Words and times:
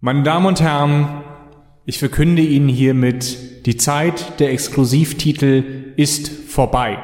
Meine 0.00 0.22
Damen 0.22 0.46
und 0.46 0.60
Herren, 0.60 1.24
ich 1.84 1.98
verkünde 1.98 2.40
Ihnen 2.40 2.68
hiermit, 2.68 3.66
die 3.66 3.76
Zeit 3.76 4.38
der 4.38 4.52
Exklusivtitel 4.52 5.92
ist 5.96 6.28
vorbei. 6.28 6.98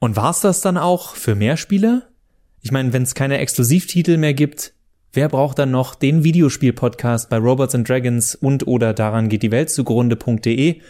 Und 0.00 0.16
war's 0.16 0.40
das 0.40 0.60
dann 0.60 0.76
auch 0.76 1.14
für 1.14 1.36
mehr 1.36 1.56
Spiele? 1.56 2.15
Ich 2.66 2.72
meine, 2.72 2.92
wenn 2.92 3.04
es 3.04 3.14
keine 3.14 3.38
Exklusivtitel 3.38 4.16
mehr 4.16 4.34
gibt, 4.34 4.72
wer 5.12 5.28
braucht 5.28 5.60
dann 5.60 5.70
noch 5.70 5.94
den 5.94 6.24
Videospiel-Podcast 6.24 7.30
bei 7.30 7.36
Robots 7.36 7.76
and 7.76 7.88
Dragons 7.88 8.34
und 8.34 8.66
oder 8.66 8.92
daran 8.92 9.28
geht 9.28 9.44
die 9.44 9.52
Welt 9.52 9.70
zugrunde.de? 9.70 10.80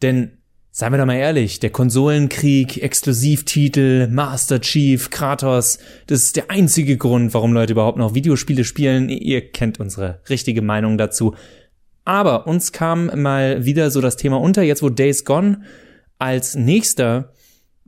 Denn 0.00 0.30
Seien 0.70 0.92
wir 0.92 0.98
doch 0.98 1.06
mal 1.06 1.16
ehrlich, 1.16 1.58
der 1.58 1.70
Konsolenkrieg, 1.70 2.80
Exklusivtitel, 2.80 4.06
Master 4.06 4.60
Chief, 4.60 5.10
Kratos, 5.10 5.80
das 6.06 6.22
ist 6.22 6.36
der 6.36 6.52
einzige 6.52 6.96
Grund, 6.96 7.34
warum 7.34 7.52
Leute 7.52 7.72
überhaupt 7.72 7.98
noch 7.98 8.14
Videospiele 8.14 8.62
spielen. 8.62 9.08
Ihr 9.08 9.50
kennt 9.50 9.80
unsere 9.80 10.20
richtige 10.30 10.62
Meinung 10.62 10.98
dazu. 10.98 11.34
Aber 12.04 12.46
uns 12.46 12.70
kam 12.70 13.10
mal 13.20 13.64
wieder 13.64 13.90
so 13.90 14.00
das 14.00 14.16
Thema 14.16 14.40
unter, 14.40 14.62
jetzt 14.62 14.84
wo 14.84 14.88
Days 14.88 15.24
Gone 15.24 15.62
als 16.20 16.54
nächster 16.54 17.32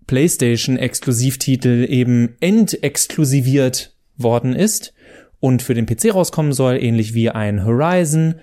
PlayStation-Exklusivtitel 0.06 1.86
eben 1.88 2.36
entexklusiviert 2.40 3.94
worden 4.16 4.54
ist 4.54 4.94
und 5.40 5.62
für 5.62 5.74
den 5.74 5.86
PC 5.86 6.14
rauskommen 6.14 6.52
soll, 6.52 6.82
ähnlich 6.82 7.14
wie 7.14 7.30
ein 7.30 7.64
Horizon 7.64 8.36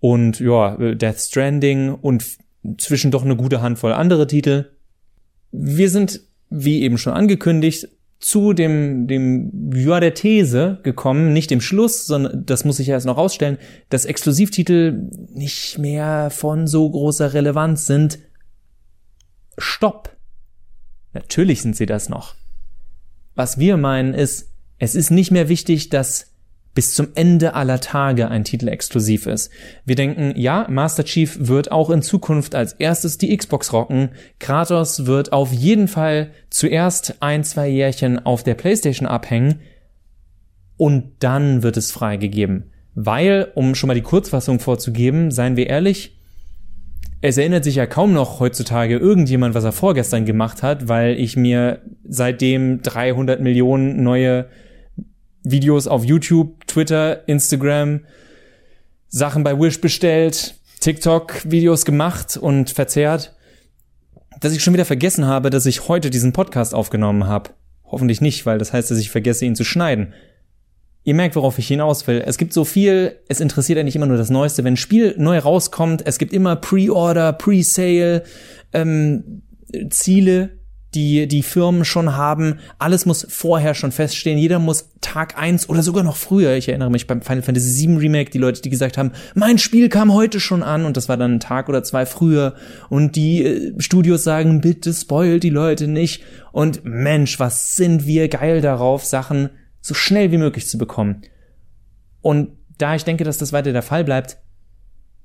und 0.00 0.40
ja, 0.40 0.76
Death 0.94 1.20
Stranding 1.20 1.90
und 1.90 2.24
zwischen 2.78 3.10
doch 3.10 3.24
eine 3.24 3.36
gute 3.36 3.60
Handvoll 3.60 3.92
andere 3.92 4.26
Titel. 4.26 4.70
Wir 5.50 5.90
sind, 5.90 6.20
wie 6.50 6.82
eben 6.82 6.98
schon 6.98 7.12
angekündigt, 7.12 7.88
zu 8.22 8.52
dem, 8.52 9.08
dem, 9.08 9.72
ja, 9.74 9.98
der 9.98 10.14
These 10.14 10.78
gekommen, 10.84 11.32
nicht 11.32 11.50
dem 11.50 11.60
Schluss, 11.60 12.06
sondern 12.06 12.46
das 12.46 12.64
muss 12.64 12.78
ich 12.78 12.88
erst 12.88 13.04
noch 13.04 13.16
rausstellen, 13.16 13.58
dass 13.88 14.04
Exklusivtitel 14.04 15.08
nicht 15.34 15.78
mehr 15.78 16.30
von 16.30 16.68
so 16.68 16.88
großer 16.88 17.34
Relevanz 17.34 17.86
sind. 17.86 18.20
Stopp. 19.58 20.16
Natürlich 21.12 21.62
sind 21.62 21.76
sie 21.76 21.86
das 21.86 22.08
noch. 22.08 22.34
Was 23.34 23.58
wir 23.58 23.76
meinen 23.76 24.14
ist, 24.14 24.52
es 24.78 24.94
ist 24.94 25.10
nicht 25.10 25.30
mehr 25.30 25.48
wichtig, 25.48 25.88
dass 25.88 26.32
bis 26.74 26.94
zum 26.94 27.08
Ende 27.14 27.54
aller 27.54 27.80
Tage 27.80 28.28
ein 28.28 28.44
Titel 28.44 28.68
exklusiv 28.68 29.26
ist. 29.26 29.50
Wir 29.84 29.94
denken, 29.94 30.32
ja, 30.36 30.66
Master 30.70 31.04
Chief 31.04 31.36
wird 31.38 31.70
auch 31.70 31.90
in 31.90 32.02
Zukunft 32.02 32.54
als 32.54 32.72
erstes 32.74 33.18
die 33.18 33.36
Xbox 33.36 33.72
rocken. 33.72 34.10
Kratos 34.38 35.06
wird 35.06 35.32
auf 35.32 35.52
jeden 35.52 35.86
Fall 35.86 36.30
zuerst 36.48 37.16
ein, 37.20 37.44
zwei 37.44 37.68
Jährchen 37.68 38.24
auf 38.24 38.42
der 38.42 38.54
PlayStation 38.54 39.06
abhängen 39.06 39.60
und 40.78 41.12
dann 41.18 41.62
wird 41.62 41.76
es 41.76 41.92
freigegeben. 41.92 42.72
Weil, 42.94 43.52
um 43.54 43.74
schon 43.74 43.88
mal 43.88 43.94
die 43.94 44.02
Kurzfassung 44.02 44.58
vorzugeben, 44.58 45.30
seien 45.30 45.56
wir 45.56 45.66
ehrlich, 45.66 46.18
es 47.24 47.38
erinnert 47.38 47.62
sich 47.62 47.76
ja 47.76 47.86
kaum 47.86 48.12
noch 48.12 48.40
heutzutage 48.40 48.96
irgendjemand, 48.96 49.54
was 49.54 49.62
er 49.62 49.70
vorgestern 49.70 50.24
gemacht 50.24 50.64
hat, 50.64 50.88
weil 50.88 51.18
ich 51.18 51.36
mir 51.36 51.80
seitdem 52.06 52.82
300 52.82 53.40
Millionen 53.40 54.02
neue 54.02 54.48
Videos 55.44 55.86
auf 55.86 56.04
YouTube, 56.04 56.66
Twitter, 56.66 57.26
Instagram, 57.28 58.00
Sachen 59.06 59.44
bei 59.44 59.58
Wish 59.58 59.80
bestellt, 59.80 60.56
TikTok-Videos 60.80 61.84
gemacht 61.84 62.36
und 62.36 62.70
verzehrt, 62.70 63.36
dass 64.40 64.52
ich 64.52 64.64
schon 64.64 64.74
wieder 64.74 64.84
vergessen 64.84 65.24
habe, 65.24 65.50
dass 65.50 65.66
ich 65.66 65.86
heute 65.86 66.10
diesen 66.10 66.32
Podcast 66.32 66.74
aufgenommen 66.74 67.28
habe. 67.28 67.50
Hoffentlich 67.84 68.20
nicht, 68.20 68.46
weil 68.46 68.58
das 68.58 68.72
heißt, 68.72 68.90
dass 68.90 68.98
ich 68.98 69.10
vergesse, 69.10 69.44
ihn 69.44 69.54
zu 69.54 69.64
schneiden. 69.64 70.12
Ihr 71.04 71.14
merkt, 71.14 71.34
worauf 71.34 71.58
ich 71.58 71.66
hinaus 71.66 72.06
will. 72.06 72.22
Es 72.24 72.38
gibt 72.38 72.52
so 72.52 72.64
viel, 72.64 73.18
es 73.28 73.40
interessiert 73.40 73.78
eigentlich 73.78 73.96
immer 73.96 74.06
nur 74.06 74.16
das 74.16 74.30
Neueste. 74.30 74.62
Wenn 74.62 74.74
ein 74.74 74.76
Spiel 74.78 75.14
neu 75.18 75.38
rauskommt, 75.38 76.02
es 76.06 76.18
gibt 76.18 76.32
immer 76.32 76.54
Pre-Order, 76.54 77.32
Pre-Sale, 77.32 78.22
ähm, 78.72 79.42
Ziele, 79.90 80.60
die 80.94 81.26
die 81.26 81.42
Firmen 81.42 81.84
schon 81.84 82.16
haben. 82.16 82.58
Alles 82.78 83.06
muss 83.06 83.26
vorher 83.28 83.74
schon 83.74 83.92
feststehen. 83.92 84.38
Jeder 84.38 84.58
muss 84.58 84.90
Tag 85.00 85.38
eins 85.38 85.68
oder 85.68 85.82
sogar 85.82 86.04
noch 86.04 86.16
früher. 86.16 86.54
Ich 86.54 86.68
erinnere 86.68 86.90
mich 86.90 87.06
beim 87.06 87.22
Final 87.22 87.42
Fantasy 87.42 87.88
VII 87.88 87.96
Remake, 87.96 88.30
die 88.30 88.38
Leute, 88.38 88.62
die 88.62 88.70
gesagt 88.70 88.98
haben, 88.98 89.12
mein 89.34 89.58
Spiel 89.58 89.88
kam 89.88 90.12
heute 90.12 90.38
schon 90.38 90.62
an 90.62 90.84
und 90.84 90.96
das 90.96 91.08
war 91.08 91.16
dann 91.16 91.34
ein 91.34 91.40
Tag 91.40 91.68
oder 91.68 91.82
zwei 91.82 92.06
früher. 92.06 92.54
Und 92.90 93.16
die 93.16 93.44
äh, 93.44 93.80
Studios 93.80 94.22
sagen, 94.22 94.60
bitte 94.60 94.92
spoil 94.92 95.40
die 95.40 95.50
Leute 95.50 95.88
nicht. 95.88 96.22
Und 96.52 96.84
Mensch, 96.84 97.40
was 97.40 97.74
sind 97.74 98.06
wir 98.06 98.28
geil 98.28 98.60
darauf, 98.60 99.04
Sachen 99.04 99.50
so 99.82 99.92
schnell 99.92 100.32
wie 100.32 100.38
möglich 100.38 100.66
zu 100.66 100.78
bekommen. 100.78 101.22
Und 102.22 102.56
da 102.78 102.94
ich 102.94 103.04
denke, 103.04 103.24
dass 103.24 103.36
das 103.36 103.52
weiter 103.52 103.72
der 103.72 103.82
Fall 103.82 104.04
bleibt, 104.04 104.38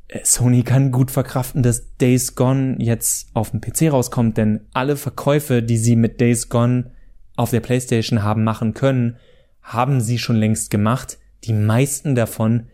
äh, 0.10 0.20
Sony 0.24 0.64
kann 0.64 0.92
gut 0.92 1.12
verkraften, 1.12 1.64
dass 1.64 1.96
Days 1.96 2.36
Gone 2.36 2.76
jetzt 2.80 3.30
auf 3.34 3.52
dem 3.52 3.62
PC 3.62 3.92
rauskommt, 3.92 4.36
denn 4.38 4.62
alle 4.74 4.98
Verkäufe, 4.98 5.64
die 5.64 5.78
sie 5.78 5.96
mit 5.96 6.20
Days 6.20 6.50
Gone 6.50 6.92
auf 7.36 7.52
der 7.52 7.62
PlayStation 7.62 8.24
haben 8.24 8.44
machen 8.44 8.74
können, 8.74 9.18
haben 9.62 10.02
sie 10.02 10.18
schon 10.18 10.38
längst 10.38 10.70
gemacht. 10.70 11.20
Die 11.44 11.54
meisten 11.54 12.16
davon 12.16 12.68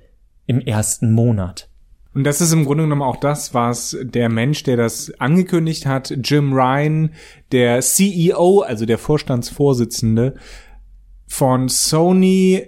im 0.45 0.61
ersten 0.61 1.11
Monat. 1.11 1.69
Und 2.13 2.25
das 2.25 2.41
ist 2.41 2.53
im 2.53 2.65
Grunde 2.65 2.83
genommen 2.83 3.01
auch 3.01 3.17
das, 3.17 3.53
was 3.53 3.97
der 4.01 4.29
Mensch, 4.29 4.63
der 4.63 4.77
das 4.77 5.11
angekündigt 5.19 5.87
hat, 5.87 6.13
Jim 6.23 6.53
Ryan, 6.53 7.11
der 7.51 7.81
CEO, 7.81 8.59
also 8.59 8.85
der 8.85 8.99
Vorstandsvorsitzende, 8.99 10.35
von 11.33 11.67
Sony 11.67 12.61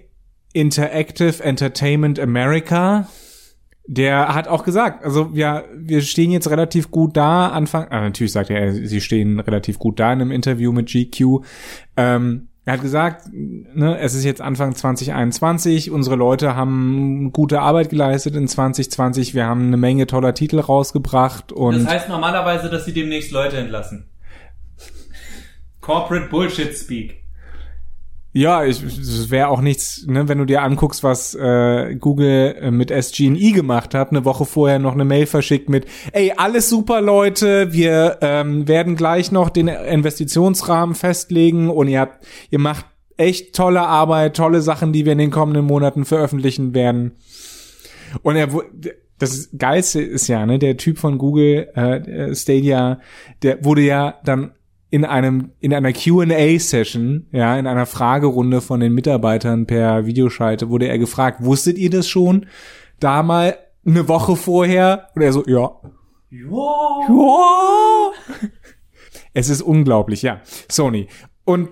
Interactive 0.51 1.43
Entertainment 1.43 2.19
America. 2.19 3.07
Der 3.85 4.33
hat 4.33 4.47
auch 4.47 4.63
gesagt, 4.63 5.05
also 5.05 5.29
ja, 5.33 5.65
wir 5.75 6.01
stehen 6.01 6.31
jetzt 6.31 6.49
relativ 6.49 6.89
gut 6.89 7.15
da. 7.15 7.49
Anfang, 7.49 7.83
äh, 7.91 8.01
natürlich 8.01 8.31
sagt 8.31 8.49
er, 8.49 8.73
sie 8.73 9.01
stehen 9.01 9.39
relativ 9.39 9.77
gut 9.77 9.99
da 9.99 10.11
in 10.11 10.19
einem 10.19 10.31
Interview 10.31 10.71
mit 10.71 10.87
GQ. 10.87 11.45
Ähm, 11.95 12.47
er 12.65 12.73
hat 12.73 12.81
gesagt, 12.81 13.27
ne, 13.31 13.99
es 13.99 14.15
ist 14.15 14.23
jetzt 14.23 14.41
Anfang 14.41 14.73
2021, 14.73 15.91
unsere 15.91 16.15
Leute 16.15 16.55
haben 16.55 17.31
gute 17.33 17.61
Arbeit 17.61 17.91
geleistet 17.91 18.35
in 18.35 18.47
2020, 18.47 19.35
wir 19.35 19.45
haben 19.45 19.67
eine 19.67 19.77
Menge 19.77 20.07
toller 20.07 20.33
Titel 20.33 20.59
rausgebracht 20.59 21.51
und. 21.51 21.83
Das 21.83 21.87
heißt 21.87 22.09
normalerweise, 22.09 22.71
dass 22.71 22.85
sie 22.85 22.93
demnächst 22.93 23.31
Leute 23.31 23.57
entlassen. 23.57 24.09
Corporate 25.81 26.29
Bullshit 26.29 26.75
Speak. 26.75 27.24
Ja, 28.37 28.65
es 28.65 29.31
wäre 29.31 29.47
auch 29.47 29.61
nichts, 29.61 30.05
ne, 30.07 30.27
wenn 30.27 30.39
du 30.39 30.43
dir 30.43 30.61
anguckst, 30.61 31.05
was 31.05 31.35
äh, 31.35 31.95
Google 31.95 32.53
äh, 32.59 32.69
mit 32.69 32.91
SG&E 32.91 33.51
gemacht 33.51 33.93
hat, 33.93 34.09
eine 34.09 34.25
Woche 34.25 34.43
vorher 34.43 34.77
noch 34.77 34.91
eine 34.91 35.05
Mail 35.05 35.25
verschickt 35.25 35.69
mit, 35.69 35.85
ey, 36.11 36.33
alles 36.35 36.67
super, 36.67 36.99
Leute, 36.99 37.71
wir 37.71 38.17
ähm, 38.19 38.67
werden 38.67 38.97
gleich 38.97 39.31
noch 39.31 39.49
den 39.49 39.69
Investitionsrahmen 39.69 40.95
festlegen 40.95 41.69
und 41.69 41.87
ihr 41.87 42.01
habt, 42.01 42.27
ihr 42.49 42.59
macht 42.59 42.85
echt 43.15 43.55
tolle 43.55 43.83
Arbeit, 43.83 44.35
tolle 44.35 44.59
Sachen, 44.59 44.91
die 44.91 45.05
wir 45.05 45.13
in 45.13 45.19
den 45.19 45.31
kommenden 45.31 45.63
Monaten 45.63 46.03
veröffentlichen 46.03 46.73
werden. 46.73 47.13
Und 48.21 48.35
er 48.35 48.49
das 49.17 49.47
Geilste 49.57 50.01
ist 50.01 50.27
ja, 50.27 50.45
ne, 50.45 50.59
der 50.59 50.75
Typ 50.75 50.97
von 50.97 51.19
Google, 51.19 51.69
äh, 51.73 52.35
Stadia, 52.35 52.99
der 53.43 53.63
wurde 53.63 53.83
ja 53.83 54.15
dann 54.25 54.51
in 54.89 55.05
einem 55.05 55.51
in 55.59 55.73
einer 55.73 55.93
Q&A 55.93 56.59
Session, 56.59 57.27
ja, 57.31 57.57
in 57.57 57.67
einer 57.67 57.85
Fragerunde 57.85 58.61
von 58.61 58.79
den 58.79 58.93
Mitarbeitern 58.93 59.65
per 59.65 60.05
Videoschalte 60.05 60.69
wurde 60.69 60.87
er 60.87 60.97
gefragt, 60.97 61.43
wusstet 61.43 61.77
ihr 61.77 61.89
das 61.89 62.07
schon? 62.07 62.45
Da 62.99 63.23
mal 63.23 63.57
eine 63.85 64.07
Woche 64.07 64.35
vorher 64.35 65.09
und 65.15 65.21
er 65.21 65.33
so, 65.33 65.45
ja. 65.45 65.71
Ja. 66.29 66.51
ja. 67.09 68.11
Es 69.33 69.49
ist 69.49 69.61
unglaublich, 69.61 70.21
ja. 70.21 70.41
Sony. 70.69 71.07
Und 71.43 71.69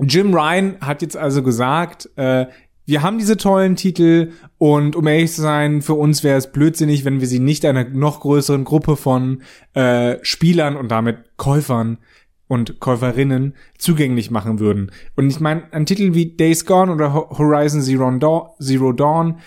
Jim 0.00 0.34
Ryan 0.34 0.76
hat 0.80 1.00
jetzt 1.02 1.16
also 1.16 1.42
gesagt, 1.42 2.10
äh, 2.16 2.46
wir 2.86 3.02
haben 3.02 3.18
diese 3.18 3.36
tollen 3.36 3.74
Titel 3.74 4.32
und 4.58 4.94
um 4.94 5.06
ehrlich 5.06 5.32
zu 5.32 5.42
sein, 5.42 5.82
für 5.82 5.94
uns 5.94 6.22
wäre 6.22 6.38
es 6.38 6.52
blödsinnig, 6.52 7.04
wenn 7.04 7.20
wir 7.20 7.26
sie 7.26 7.40
nicht 7.40 7.64
einer 7.64 7.84
noch 7.84 8.20
größeren 8.20 8.64
Gruppe 8.64 8.96
von 8.96 9.42
äh, 9.74 10.16
Spielern 10.22 10.76
und 10.76 10.88
damit 10.88 11.36
Käufern 11.36 11.98
und 12.46 12.78
Käuferinnen 12.78 13.54
zugänglich 13.76 14.30
machen 14.30 14.60
würden. 14.60 14.92
Und 15.16 15.28
ich 15.30 15.40
meine, 15.40 15.64
ein 15.72 15.84
Titel 15.84 16.14
wie 16.14 16.26
Days 16.26 16.64
Gone 16.64 16.92
oder 16.92 17.12
Horizon 17.12 17.82
Zero 17.82 18.08
Dawn, 18.12 18.50
Zero 18.60 18.92
Dawn, 18.92 19.40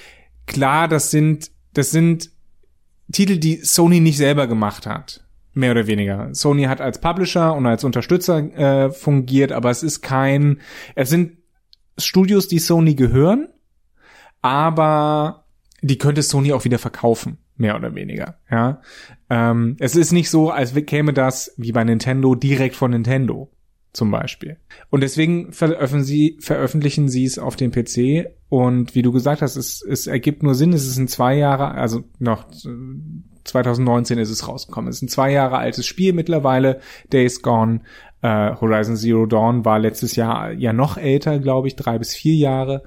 klar, 0.45 0.89
das 0.89 1.09
sind, 1.09 1.50
das 1.74 1.91
sind 1.91 2.31
Titel, 3.12 3.38
die 3.38 3.62
Sony 3.63 4.01
nicht 4.01 4.18
selber 4.18 4.47
gemacht 4.47 4.86
hat. 4.86 5.24
Mehr 5.53 5.71
oder 5.71 5.88
weniger. 5.88 6.30
Sony 6.33 6.63
hat 6.63 6.81
als 6.81 7.01
Publisher 7.01 7.56
und 7.56 7.65
als 7.65 7.83
Unterstützer 7.83 8.38
äh, 8.38 8.91
fungiert, 8.91 9.51
aber 9.51 9.69
es 9.69 9.81
ist 9.81 10.01
kein, 10.01 10.59
es 10.95 11.09
sind 11.09 11.38
Studios, 12.06 12.48
die 12.48 12.60
Sony 12.60 12.96
gehören, 12.96 13.50
aber 14.42 15.46
die 15.81 15.98
könnte 15.98 16.24
Sony 16.24 16.54
auch 16.54 16.66
wieder 16.66 16.80
verkaufen, 16.80 17.38
mehr 17.56 17.75
oder 17.75 17.96
weniger. 17.96 18.40
Ja, 18.50 18.81
ähm, 19.30 19.78
es 19.80 19.96
ist 19.96 20.12
nicht 20.12 20.30
so, 20.30 20.50
als 20.50 20.75
käme 20.86 21.13
das 21.13 21.54
wie 21.57 21.72
bei 21.72 21.84
Nintendo 21.84 22.36
direkt 22.36 22.75
von 22.75 22.92
Nintendo 22.92 23.51
zum 23.94 24.12
Beispiel. 24.12 24.57
Und 24.89 25.01
deswegen 25.01 25.51
veröffentlichen 25.51 27.09
sie, 27.09 27.25
es 27.25 27.39
auf 27.39 27.56
dem 27.56 27.71
PC 27.71 28.31
und 28.50 28.95
wie 28.95 29.01
du 29.01 29.12
gesagt 29.12 29.41
hast, 29.41 29.56
es, 29.56 29.81
es 29.81 30.07
ergibt 30.07 30.44
nur 30.44 30.56
Sinn, 30.56 30.74
es 30.74 30.88
ist 30.88 30.97
ein 30.97 31.07
zwei 31.07 31.36
Jahre, 31.36 31.71
also 31.71 32.03
noch 32.19 32.45
2019 33.44 34.19
ist 34.19 34.30
es 34.30 34.47
rausgekommen. 34.47 34.89
Es 34.89 34.97
ist 34.97 35.03
ein 35.03 35.07
zwei 35.09 35.31
Jahre 35.31 35.57
altes 35.57 35.86
Spiel 35.86 36.13
mittlerweile, 36.13 36.80
Days 37.12 37.41
Gone. 37.41 37.81
Äh, 38.21 38.56
Horizon 38.59 38.95
Zero 38.95 39.25
Dawn 39.25 39.65
war 39.65 39.80
letztes 39.80 40.15
Jahr 40.15 40.51
ja 40.51 40.74
noch 40.74 40.97
älter, 40.97 41.39
glaube 41.39 41.68
ich, 41.68 41.75
drei 41.75 41.97
bis 41.97 42.15
vier 42.15 42.36
Jahre. 42.36 42.83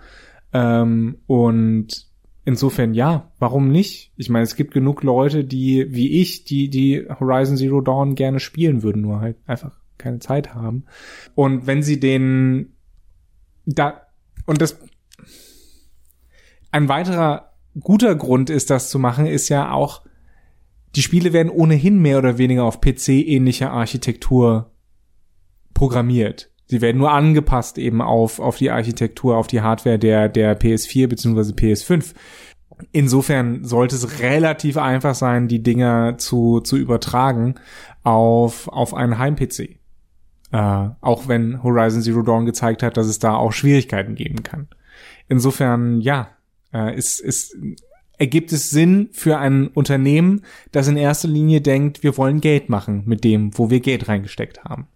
Ähm, 0.52 1.18
und 1.26 2.06
insofern 2.44 2.94
ja, 2.94 3.32
warum 3.38 3.68
nicht? 3.68 4.12
Ich 4.16 4.30
meine, 4.30 4.44
es 4.44 4.56
gibt 4.56 4.74
genug 4.74 5.02
Leute, 5.02 5.44
die 5.44 5.86
wie 5.90 6.20
ich, 6.20 6.44
die 6.44 6.68
die 6.68 7.06
Horizon 7.08 7.56
Zero 7.56 7.80
Dawn 7.80 8.14
gerne 8.14 8.40
spielen 8.40 8.82
würden, 8.82 9.02
nur 9.02 9.20
halt 9.20 9.36
einfach 9.46 9.81
keine 10.02 10.18
Zeit 10.18 10.54
haben. 10.54 10.84
Und 11.34 11.66
wenn 11.66 11.82
sie 11.82 12.00
den 12.00 12.74
da 13.64 14.02
und 14.46 14.60
das 14.60 14.78
ein 16.72 16.88
weiterer 16.88 17.52
guter 17.78 18.14
Grund 18.14 18.50
ist, 18.50 18.70
das 18.70 18.90
zu 18.90 18.98
machen, 18.98 19.26
ist 19.26 19.48
ja 19.48 19.70
auch, 19.70 20.02
die 20.96 21.02
Spiele 21.02 21.32
werden 21.32 21.50
ohnehin 21.50 22.00
mehr 22.00 22.18
oder 22.18 22.38
weniger 22.38 22.64
auf 22.64 22.80
PC-ähnlicher 22.80 23.70
Architektur 23.70 24.72
programmiert. 25.74 26.50
Sie 26.66 26.80
werden 26.80 26.98
nur 26.98 27.12
angepasst 27.12 27.78
eben 27.78 28.00
auf, 28.00 28.40
auf 28.40 28.56
die 28.56 28.70
Architektur, 28.70 29.36
auf 29.36 29.46
die 29.46 29.60
Hardware 29.60 29.98
der, 29.98 30.28
der 30.28 30.58
PS4 30.58 31.06
bzw. 31.06 31.52
PS5. 31.52 32.14
Insofern 32.92 33.64
sollte 33.64 33.94
es 33.94 34.20
relativ 34.20 34.76
einfach 34.76 35.14
sein, 35.14 35.48
die 35.48 35.62
Dinger 35.62 36.16
zu, 36.18 36.60
zu 36.60 36.76
übertragen 36.76 37.56
auf, 38.02 38.68
auf 38.68 38.94
einen 38.94 39.18
Heim-PC. 39.18 39.81
Äh, 40.52 40.90
auch 41.00 41.28
wenn 41.28 41.62
Horizon 41.62 42.02
Zero 42.02 42.22
Dawn 42.22 42.44
gezeigt 42.44 42.82
hat, 42.82 42.96
dass 42.96 43.06
es 43.06 43.18
da 43.18 43.34
auch 43.34 43.52
Schwierigkeiten 43.52 44.14
geben 44.14 44.42
kann. 44.42 44.68
Insofern, 45.28 46.00
ja, 46.02 46.28
äh, 46.74 46.94
ist, 46.94 47.20
ist, 47.20 47.56
ergibt 48.18 48.52
es 48.52 48.68
Sinn 48.68 49.08
für 49.12 49.38
ein 49.38 49.68
Unternehmen, 49.68 50.42
das 50.70 50.88
in 50.88 50.98
erster 50.98 51.28
Linie 51.28 51.62
denkt, 51.62 52.02
wir 52.02 52.18
wollen 52.18 52.40
Geld 52.40 52.68
machen 52.68 53.02
mit 53.06 53.24
dem, 53.24 53.56
wo 53.56 53.70
wir 53.70 53.80
Geld 53.80 54.08
reingesteckt 54.08 54.62
haben. 54.64 54.88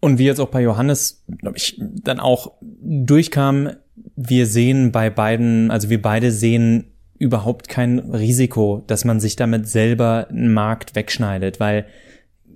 Und 0.00 0.18
wie 0.18 0.24
jetzt 0.24 0.40
auch 0.40 0.48
bei 0.48 0.62
Johannes, 0.62 1.22
glaube 1.38 1.58
ich, 1.58 1.78
dann 1.78 2.18
auch 2.18 2.52
durchkam, 2.60 3.70
wir 4.16 4.46
sehen 4.46 4.90
bei 4.90 5.10
beiden, 5.10 5.70
also 5.70 5.90
wir 5.90 6.00
beide 6.00 6.32
sehen 6.32 6.86
überhaupt 7.18 7.68
kein 7.68 7.98
Risiko, 7.98 8.82
dass 8.86 9.04
man 9.04 9.20
sich 9.20 9.36
damit 9.36 9.68
selber 9.68 10.26
einen 10.30 10.52
Markt 10.52 10.96
wegschneidet, 10.96 11.60
weil 11.60 11.86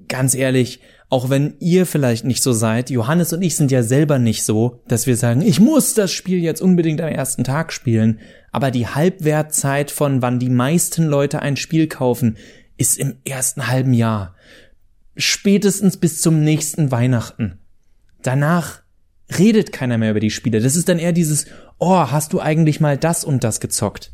ganz 0.09 0.35
ehrlich, 0.35 0.81
auch 1.09 1.31
wenn 1.31 1.55
ihr 1.61 1.87
vielleicht 1.87 2.25
nicht 2.25 2.43
so 2.43 2.53
seid, 2.53 2.91
Johannes 2.91 3.33
und 3.33 3.43
ich 3.43 3.55
sind 3.55 3.71
ja 3.71 3.83
selber 3.83 4.19
nicht 4.19 4.45
so, 4.45 4.83
dass 4.89 5.07
wir 5.07 5.17
sagen, 5.17 5.41
ich 5.41 5.61
muss 5.61 5.95
das 5.95 6.11
Spiel 6.11 6.39
jetzt 6.39 6.61
unbedingt 6.61 7.01
am 7.01 7.09
ersten 7.09 7.45
Tag 7.45 7.73
spielen, 7.73 8.19
aber 8.51 8.71
die 8.73 8.89
Halbwertzeit 8.89 9.91
von 9.91 10.21
wann 10.21 10.41
die 10.41 10.51
meisten 10.51 11.05
Leute 11.05 11.43
ein 11.43 11.57
Spiel 11.57 11.87
kaufen, 11.87 12.37
ist 12.77 12.99
im 12.99 13.17
ersten 13.25 13.69
halben 13.69 13.93
Jahr. 13.93 14.35
Spätestens 15.17 15.97
bis 15.97 16.21
zum 16.21 16.43
nächsten 16.43 16.91
Weihnachten. 16.91 17.61
Danach 18.23 18.83
redet 19.39 19.73
keiner 19.73 19.99
mehr 19.99 20.11
über 20.11 20.21
die 20.21 20.31
Spiele. 20.31 20.61
Das 20.61 20.77
ist 20.77 20.89
dann 20.89 20.99
eher 20.99 21.13
dieses, 21.13 21.47
oh, 21.79 22.11
hast 22.11 22.33
du 22.33 22.41
eigentlich 22.41 22.81
mal 22.81 22.99
das 22.99 23.25
und 23.25 23.45
das 23.45 23.61
gezockt? 23.61 24.13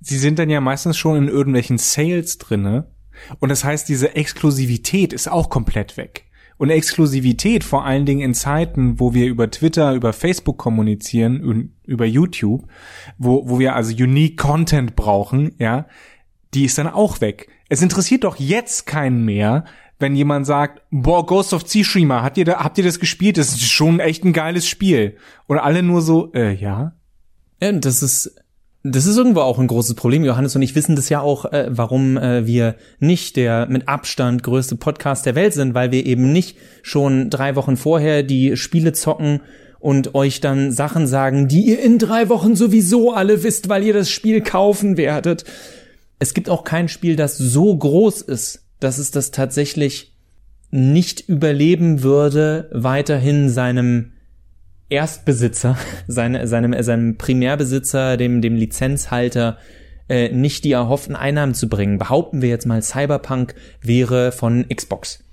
Sie 0.00 0.18
sind 0.18 0.38
dann 0.38 0.50
ja 0.50 0.60
meistens 0.60 0.96
schon 0.96 1.16
in 1.16 1.28
irgendwelchen 1.28 1.78
Sales 1.78 2.38
drinne 2.38 2.93
und 3.40 3.48
das 3.48 3.64
heißt, 3.64 3.88
diese 3.88 4.16
Exklusivität 4.16 5.12
ist 5.12 5.28
auch 5.28 5.48
komplett 5.50 5.96
weg. 5.96 6.24
Und 6.56 6.70
Exklusivität, 6.70 7.64
vor 7.64 7.84
allen 7.84 8.06
Dingen 8.06 8.20
in 8.20 8.34
Zeiten, 8.34 9.00
wo 9.00 9.12
wir 9.12 9.26
über 9.26 9.50
Twitter, 9.50 9.92
über 9.92 10.12
Facebook 10.12 10.56
kommunizieren 10.56 11.42
und 11.42 11.72
über 11.84 12.04
YouTube, 12.04 12.68
wo, 13.18 13.48
wo 13.48 13.58
wir 13.58 13.74
also 13.74 13.92
unique 13.92 14.36
Content 14.38 14.94
brauchen, 14.94 15.52
ja, 15.58 15.86
die 16.54 16.64
ist 16.64 16.78
dann 16.78 16.86
auch 16.86 17.20
weg. 17.20 17.48
Es 17.68 17.82
interessiert 17.82 18.22
doch 18.22 18.36
jetzt 18.36 18.86
keinen 18.86 19.24
mehr, 19.24 19.64
wenn 19.98 20.14
jemand 20.14 20.46
sagt, 20.46 20.82
boah, 20.90 21.26
Ghost 21.26 21.52
of 21.52 21.64
Tsushima, 21.64 22.22
habt 22.22 22.36
ihr, 22.38 22.44
da, 22.44 22.62
habt 22.62 22.78
ihr 22.78 22.84
das 22.84 23.00
gespielt? 23.00 23.36
Das 23.36 23.48
ist 23.48 23.62
schon 23.70 24.00
echt 24.00 24.24
ein 24.24 24.32
geiles 24.32 24.68
Spiel. 24.68 25.16
Oder 25.48 25.64
alle 25.64 25.82
nur 25.82 26.02
so, 26.02 26.32
äh, 26.34 26.52
ja. 26.52 26.94
Ja, 27.60 27.72
das 27.72 28.02
ist, 28.02 28.36
das 28.86 29.06
ist 29.06 29.16
irgendwo 29.16 29.40
auch 29.40 29.58
ein 29.58 29.66
großes 29.66 29.94
Problem. 29.94 30.24
Johannes 30.24 30.54
und 30.54 30.62
ich 30.62 30.74
wissen 30.74 30.94
das 30.94 31.08
ja 31.08 31.20
auch, 31.20 31.46
äh, 31.46 31.68
warum 31.70 32.18
äh, 32.18 32.46
wir 32.46 32.74
nicht 33.00 33.36
der 33.36 33.66
mit 33.66 33.88
Abstand 33.88 34.42
größte 34.42 34.76
Podcast 34.76 35.24
der 35.24 35.34
Welt 35.34 35.54
sind, 35.54 35.72
weil 35.72 35.90
wir 35.90 36.04
eben 36.04 36.32
nicht 36.32 36.58
schon 36.82 37.30
drei 37.30 37.56
Wochen 37.56 37.78
vorher 37.78 38.22
die 38.22 38.58
Spiele 38.58 38.92
zocken 38.92 39.40
und 39.80 40.14
euch 40.14 40.42
dann 40.42 40.70
Sachen 40.70 41.06
sagen, 41.06 41.48
die 41.48 41.62
ihr 41.62 41.82
in 41.82 41.98
drei 41.98 42.28
Wochen 42.28 42.56
sowieso 42.56 43.12
alle 43.12 43.42
wisst, 43.42 43.70
weil 43.70 43.84
ihr 43.84 43.94
das 43.94 44.10
Spiel 44.10 44.42
kaufen 44.42 44.98
werdet. 44.98 45.44
Es 46.18 46.34
gibt 46.34 46.50
auch 46.50 46.62
kein 46.62 46.88
Spiel, 46.88 47.16
das 47.16 47.38
so 47.38 47.74
groß 47.74 48.20
ist, 48.20 48.66
dass 48.80 48.98
es 48.98 49.10
das 49.10 49.30
tatsächlich 49.30 50.12
nicht 50.70 51.26
überleben 51.26 52.02
würde, 52.02 52.68
weiterhin 52.70 53.48
seinem 53.48 54.13
Erstbesitzer, 54.88 55.76
seine, 56.06 56.46
seinem, 56.46 56.80
seinem 56.82 57.16
Primärbesitzer, 57.16 58.16
dem, 58.16 58.42
dem 58.42 58.56
Lizenzhalter, 58.56 59.58
äh, 60.08 60.28
nicht 60.30 60.64
die 60.64 60.72
erhofften 60.72 61.16
Einnahmen 61.16 61.54
zu 61.54 61.68
bringen. 61.68 61.98
Behaupten 61.98 62.42
wir 62.42 62.48
jetzt 62.48 62.66
mal, 62.66 62.82
Cyberpunk 62.82 63.54
wäre 63.80 64.32
von 64.32 64.66
Xbox. 64.68 65.24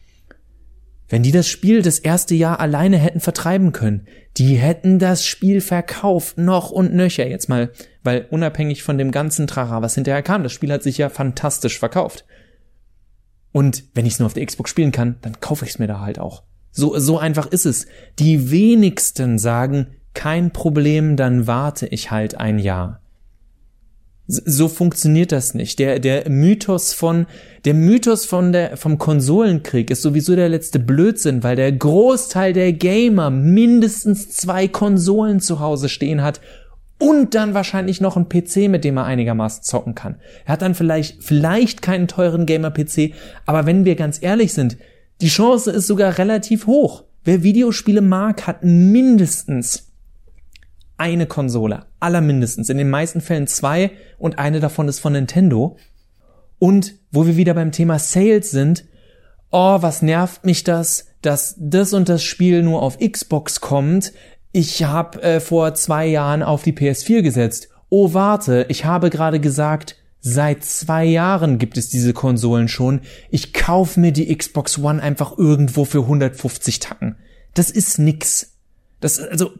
Wenn 1.09 1.23
die 1.23 1.33
das 1.33 1.49
Spiel 1.49 1.81
das 1.81 1.99
erste 1.99 2.35
Jahr 2.35 2.61
alleine 2.61 2.97
hätten 2.97 3.19
vertreiben 3.19 3.73
können, 3.73 4.07
die 4.37 4.55
hätten 4.55 4.97
das 4.97 5.25
Spiel 5.25 5.59
verkauft, 5.59 6.37
noch 6.37 6.71
und 6.71 6.93
nöcher 6.93 7.27
jetzt 7.27 7.49
mal, 7.49 7.71
weil 8.01 8.27
unabhängig 8.29 8.81
von 8.81 8.97
dem 8.97 9.11
ganzen 9.11 9.45
Trara, 9.45 9.81
was 9.81 9.95
hinterher 9.95 10.23
kam, 10.23 10.43
das 10.43 10.53
Spiel 10.53 10.71
hat 10.71 10.83
sich 10.83 10.97
ja 10.97 11.09
fantastisch 11.09 11.77
verkauft. 11.77 12.25
Und 13.51 13.83
wenn 13.93 14.05
ich 14.05 14.13
es 14.13 14.19
nur 14.19 14.27
auf 14.27 14.33
der 14.33 14.45
Xbox 14.45 14.69
spielen 14.69 14.93
kann, 14.93 15.17
dann 15.21 15.41
kaufe 15.41 15.65
ich 15.65 15.71
es 15.71 15.79
mir 15.79 15.87
da 15.87 15.99
halt 15.99 16.17
auch. 16.17 16.43
So, 16.71 16.97
so 16.97 17.17
einfach 17.17 17.47
ist 17.47 17.65
es. 17.65 17.85
Die 18.19 18.51
wenigsten 18.51 19.37
sagen, 19.37 19.87
kein 20.13 20.51
Problem, 20.51 21.15
dann 21.15 21.47
warte 21.47 21.87
ich 21.87 22.11
halt 22.11 22.35
ein 22.35 22.59
Jahr. 22.59 23.01
So 24.27 24.69
funktioniert 24.69 25.33
das 25.33 25.55
nicht. 25.55 25.79
Der, 25.79 25.99
der 25.99 26.29
Mythos 26.29 26.93
von, 26.93 27.25
der 27.65 27.73
Mythos 27.73 28.25
von 28.25 28.53
der, 28.53 28.77
vom 28.77 28.97
Konsolenkrieg 28.97 29.91
ist 29.91 30.01
sowieso 30.01 30.35
der 30.35 30.47
letzte 30.47 30.79
Blödsinn, 30.79 31.43
weil 31.43 31.57
der 31.57 31.71
Großteil 31.71 32.53
der 32.53 32.71
Gamer 32.71 33.29
mindestens 33.29 34.29
zwei 34.29 34.69
Konsolen 34.69 35.41
zu 35.41 35.59
Hause 35.59 35.89
stehen 35.89 36.23
hat 36.23 36.39
und 36.97 37.35
dann 37.35 37.53
wahrscheinlich 37.55 37.99
noch 37.99 38.15
einen 38.15 38.29
PC, 38.29 38.69
mit 38.69 38.85
dem 38.85 38.97
er 38.97 39.05
einigermaßen 39.05 39.63
zocken 39.63 39.95
kann. 39.95 40.17
Er 40.45 40.53
hat 40.53 40.61
dann 40.61 40.75
vielleicht, 40.75 41.23
vielleicht 41.23 41.81
keinen 41.81 42.07
teuren 42.07 42.45
Gamer-PC, 42.45 43.13
aber 43.45 43.65
wenn 43.65 43.85
wir 43.85 43.95
ganz 43.95 44.19
ehrlich 44.21 44.53
sind, 44.53 44.77
die 45.21 45.27
Chance 45.27 45.71
ist 45.71 45.87
sogar 45.87 46.17
relativ 46.17 46.67
hoch. 46.67 47.03
Wer 47.23 47.43
Videospiele 47.43 48.01
mag, 48.01 48.47
hat 48.47 48.63
mindestens 48.63 49.91
eine 50.97 51.25
Konsole. 51.25 51.85
Allermindestens. 51.99 52.69
In 52.69 52.77
den 52.77 52.89
meisten 52.89 53.21
Fällen 53.21 53.47
zwei 53.47 53.91
und 54.17 54.39
eine 54.39 54.59
davon 54.59 54.87
ist 54.87 54.99
von 54.99 55.13
Nintendo. 55.13 55.77
Und 56.59 56.95
wo 57.11 57.25
wir 57.25 57.37
wieder 57.37 57.53
beim 57.53 57.71
Thema 57.71 57.99
Sales 57.99 58.51
sind, 58.51 58.85
oh, 59.51 59.81
was 59.81 60.01
nervt 60.01 60.45
mich 60.45 60.63
das, 60.63 61.07
dass 61.21 61.55
das 61.57 61.93
und 61.93 62.09
das 62.09 62.23
Spiel 62.23 62.63
nur 62.63 62.81
auf 62.81 62.97
Xbox 62.99 63.61
kommt. 63.61 64.13
Ich 64.51 64.83
habe 64.83 65.21
äh, 65.21 65.39
vor 65.39 65.73
zwei 65.75 66.07
Jahren 66.07 66.43
auf 66.43 66.63
die 66.63 66.73
PS4 66.73 67.21
gesetzt. 67.21 67.69
Oh, 67.89 68.13
warte, 68.13 68.65
ich 68.69 68.85
habe 68.85 69.09
gerade 69.09 69.39
gesagt, 69.39 69.95
Seit 70.21 70.63
zwei 70.63 71.03
Jahren 71.03 71.57
gibt 71.57 71.77
es 71.77 71.89
diese 71.89 72.13
Konsolen 72.13 72.67
schon. 72.67 73.01
Ich 73.31 73.53
kauf 73.53 73.97
mir 73.97 74.11
die 74.11 74.35
Xbox 74.35 74.77
One 74.77 75.01
einfach 75.01 75.35
irgendwo 75.35 75.83
für 75.83 76.01
150 76.01 76.79
Tacken. 76.79 77.15
Das 77.55 77.71
ist 77.71 77.97
nix. 77.97 78.53
Das, 78.99 79.19
also, 79.19 79.51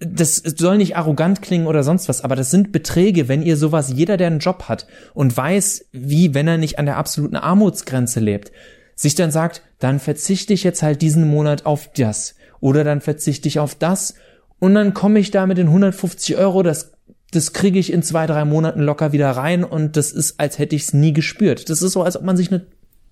das 0.00 0.36
soll 0.36 0.76
nicht 0.76 0.96
arrogant 0.96 1.40
klingen 1.40 1.66
oder 1.66 1.82
sonst 1.82 2.08
was, 2.08 2.22
aber 2.22 2.36
das 2.36 2.50
sind 2.50 2.72
Beträge, 2.72 3.28
wenn 3.28 3.42
ihr 3.42 3.56
sowas, 3.56 3.90
jeder, 3.94 4.18
der 4.18 4.26
einen 4.26 4.40
Job 4.40 4.64
hat 4.64 4.86
und 5.14 5.34
weiß, 5.34 5.86
wie, 5.92 6.34
wenn 6.34 6.48
er 6.48 6.58
nicht 6.58 6.78
an 6.78 6.86
der 6.86 6.96
absoluten 6.96 7.36
Armutsgrenze 7.36 8.20
lebt, 8.20 8.52
sich 8.96 9.14
dann 9.14 9.30
sagt, 9.30 9.62
dann 9.78 10.00
verzichte 10.00 10.52
ich 10.52 10.64
jetzt 10.64 10.82
halt 10.82 11.00
diesen 11.00 11.28
Monat 11.28 11.64
auf 11.64 11.92
das 11.92 12.34
oder 12.60 12.84
dann 12.84 13.00
verzichte 13.00 13.48
ich 13.48 13.60
auf 13.60 13.76
das 13.76 14.14
und 14.58 14.74
dann 14.74 14.92
komme 14.92 15.20
ich 15.20 15.30
da 15.30 15.46
mit 15.46 15.58
den 15.58 15.68
150 15.68 16.36
Euro, 16.36 16.62
das 16.62 16.97
das 17.30 17.52
kriege 17.52 17.78
ich 17.78 17.92
in 17.92 18.02
zwei, 18.02 18.26
drei 18.26 18.44
Monaten 18.44 18.80
locker 18.80 19.12
wieder 19.12 19.30
rein 19.30 19.64
und 19.64 19.96
das 19.96 20.12
ist, 20.12 20.40
als 20.40 20.58
hätte 20.58 20.76
ich 20.76 20.82
es 20.82 20.94
nie 20.94 21.12
gespürt. 21.12 21.68
Das 21.68 21.82
ist 21.82 21.92
so, 21.92 22.02
als 22.02 22.16
ob 22.16 22.22
man 22.22 22.36
sich 22.36 22.50
eine 22.50 22.66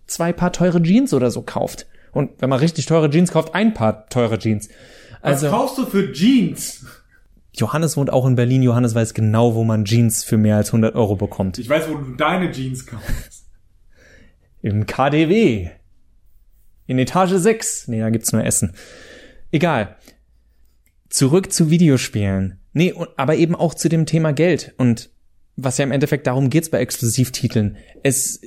zwei 0.07 0.33
Paar 0.33 0.53
teure 0.53 0.83
Jeans 0.83 1.13
oder 1.13 1.31
so 1.31 1.43
kauft. 1.43 1.87
Und 2.13 2.31
wenn 2.41 2.49
man 2.49 2.61
richtig 2.61 2.87
teure 2.87 3.11
Jeans 3.11 3.31
kauft, 3.31 3.55
ein 3.55 3.75
Paar 3.75 4.09
teure 4.09 4.39
Jeans. 4.39 4.69
Also, 5.21 5.47
Was 5.47 5.53
kaufst 5.53 5.79
du 5.79 5.87
für 5.87 6.13
Jeans? 6.13 6.87
Johannes 7.55 7.97
wohnt 7.97 8.11
auch 8.11 8.27
in 8.27 8.37
Berlin. 8.37 8.63
Johannes 8.63 8.95
weiß 8.95 9.13
genau, 9.15 9.55
wo 9.55 9.65
man 9.65 9.85
Jeans 9.85 10.25
für 10.25 10.37
mehr 10.37 10.57
als 10.57 10.69
100 10.69 10.95
Euro 10.95 11.17
bekommt. 11.17 11.59
Ich 11.59 11.69
weiß, 11.69 11.89
wo 11.89 11.95
du 11.97 12.15
deine 12.17 12.51
Jeans 12.53 12.87
kaufst. 12.87 13.47
Im 14.63 14.87
KDW. 14.87 15.71
In 16.87 16.99
Etage 16.99 17.33
6. 17.33 17.89
Nee, 17.89 18.01
da 18.01 18.11
gibt's 18.11 18.33
nur 18.33 18.45
Essen. 18.45 18.75
Egal. 19.53 19.97
Zurück 21.09 21.53
zu 21.53 21.71
Videospielen. 21.71 22.61
Nee, 22.77 22.93
aber 23.17 23.37
eben 23.37 23.55
auch 23.55 23.73
zu 23.73 23.89
dem 23.89 24.05
Thema 24.05 24.35
Geld. 24.35 24.75
Und 24.77 25.09
was 25.57 25.79
ja 25.79 25.85
im 25.85 25.93
Endeffekt 25.93 26.27
darum 26.27 26.51
geht's 26.51 26.69
bei 26.69 26.79
Exklusivtiteln. 26.79 27.79
Es 28.03 28.43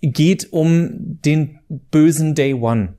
geht 0.00 0.52
um 0.52 1.18
den 1.24 1.58
bösen 1.68 2.36
Day 2.36 2.54
One. 2.54 2.94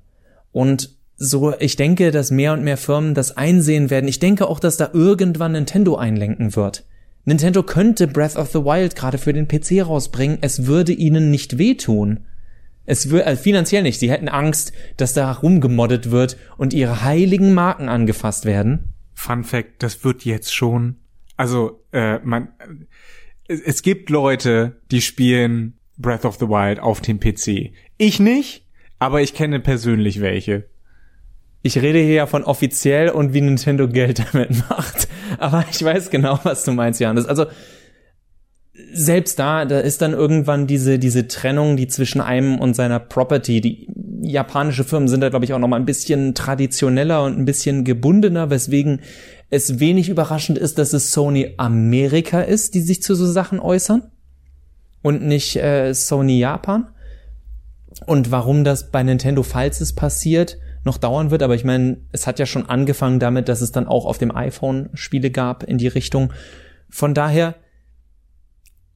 Und 0.51 0.97
so, 1.15 1.57
ich 1.57 1.77
denke, 1.77 2.11
dass 2.11 2.29
mehr 2.29 2.51
und 2.51 2.65
mehr 2.65 2.75
Firmen 2.75 3.13
das 3.13 3.37
einsehen 3.37 3.89
werden. 3.89 4.09
Ich 4.09 4.19
denke 4.19 4.49
auch, 4.49 4.59
dass 4.59 4.75
da 4.75 4.89
irgendwann 4.91 5.53
Nintendo 5.53 5.95
einlenken 5.95 6.57
wird. 6.57 6.83
Nintendo 7.23 7.63
könnte 7.63 8.05
Breath 8.07 8.35
of 8.35 8.51
the 8.51 8.65
Wild 8.65 8.97
gerade 8.97 9.19
für 9.19 9.31
den 9.31 9.47
PC 9.47 9.87
rausbringen. 9.87 10.39
Es 10.41 10.65
würde 10.65 10.91
ihnen 10.91 11.31
nicht 11.31 11.57
wehtun. 11.57 12.25
Es 12.85 13.09
würde 13.09 13.27
also 13.27 13.41
finanziell 13.41 13.83
nicht. 13.83 13.97
Sie 13.97 14.11
hätten 14.11 14.27
Angst, 14.27 14.73
dass 14.97 15.13
da 15.13 15.31
rumgemoddet 15.31 16.11
wird 16.11 16.35
und 16.57 16.73
ihre 16.73 17.01
heiligen 17.01 17.53
Marken 17.53 17.87
angefasst 17.87 18.43
werden. 18.43 18.92
Fun 19.23 19.45
Fact, 19.45 19.81
das 19.81 20.03
wird 20.03 20.25
jetzt 20.25 20.53
schon. 20.53 20.97
Also, 21.37 21.81
äh, 21.93 22.19
man, 22.19 22.49
es, 23.47 23.61
es 23.61 23.81
gibt 23.81 24.09
Leute, 24.09 24.81
die 24.91 25.01
spielen 25.01 25.79
Breath 25.97 26.25
of 26.25 26.35
the 26.35 26.49
Wild 26.49 26.81
auf 26.81 26.99
dem 26.99 27.21
PC. 27.21 27.71
Ich 27.97 28.19
nicht, 28.19 28.65
aber 28.99 29.21
ich 29.21 29.33
kenne 29.33 29.61
persönlich 29.61 30.19
welche. 30.19 30.65
Ich 31.61 31.77
rede 31.77 31.99
hier 31.99 32.13
ja 32.15 32.25
von 32.27 32.43
offiziell 32.43 33.09
und 33.09 33.33
wie 33.33 33.39
Nintendo 33.39 33.87
Geld 33.87 34.19
damit 34.33 34.69
macht. 34.69 35.07
Aber 35.37 35.63
ich 35.71 35.81
weiß 35.81 36.09
genau, 36.09 36.39
was 36.43 36.65
du 36.65 36.73
meinst, 36.73 36.99
Johannes. 36.99 37.25
Also, 37.25 37.45
selbst 38.91 39.39
da, 39.39 39.63
da 39.63 39.79
ist 39.79 40.01
dann 40.01 40.11
irgendwann 40.11 40.67
diese, 40.67 40.99
diese 40.99 41.29
Trennung, 41.29 41.77
die 41.77 41.87
zwischen 41.87 42.19
einem 42.19 42.59
und 42.59 42.73
seiner 42.73 42.99
Property, 42.99 43.61
die 43.61 43.87
japanische 44.23 44.83
Firmen 44.83 45.07
sind 45.07 45.21
da, 45.21 45.29
glaube 45.29 45.45
ich, 45.45 45.53
auch 45.53 45.59
noch 45.59 45.67
mal 45.67 45.79
ein 45.79 45.85
bisschen 45.85 46.35
traditioneller 46.35 47.23
und 47.23 47.37
ein 47.37 47.45
bisschen 47.45 47.83
gebundener, 47.83 48.49
weswegen 48.49 49.01
es 49.49 49.79
wenig 49.79 50.09
überraschend 50.09 50.57
ist, 50.57 50.77
dass 50.77 50.93
es 50.93 51.11
Sony 51.11 51.53
Amerika 51.57 52.41
ist, 52.41 52.73
die 52.73 52.81
sich 52.81 53.03
zu 53.03 53.15
so 53.15 53.25
Sachen 53.25 53.59
äußern 53.59 54.03
und 55.01 55.23
nicht 55.23 55.55
äh, 55.57 55.93
Sony 55.93 56.39
Japan. 56.39 56.89
Und 58.05 58.31
warum 58.31 58.63
das 58.63 58.89
bei 58.89 59.03
Nintendo, 59.03 59.43
falls 59.43 59.79
es 59.79 59.93
passiert, 59.93 60.57
noch 60.83 60.97
dauern 60.97 61.31
wird, 61.31 61.43
aber 61.43 61.55
ich 61.55 61.63
meine, 61.63 61.97
es 62.11 62.27
hat 62.27 62.39
ja 62.39 62.45
schon 62.45 62.67
angefangen 62.67 63.19
damit, 63.19 63.47
dass 63.47 63.61
es 63.61 63.71
dann 63.71 63.87
auch 63.87 64.05
auf 64.05 64.17
dem 64.17 64.35
iPhone 64.35 64.89
Spiele 64.93 65.31
gab 65.31 65.63
in 65.63 65.77
die 65.77 65.87
Richtung. 65.87 66.33
Von 66.89 67.13
daher, 67.13 67.55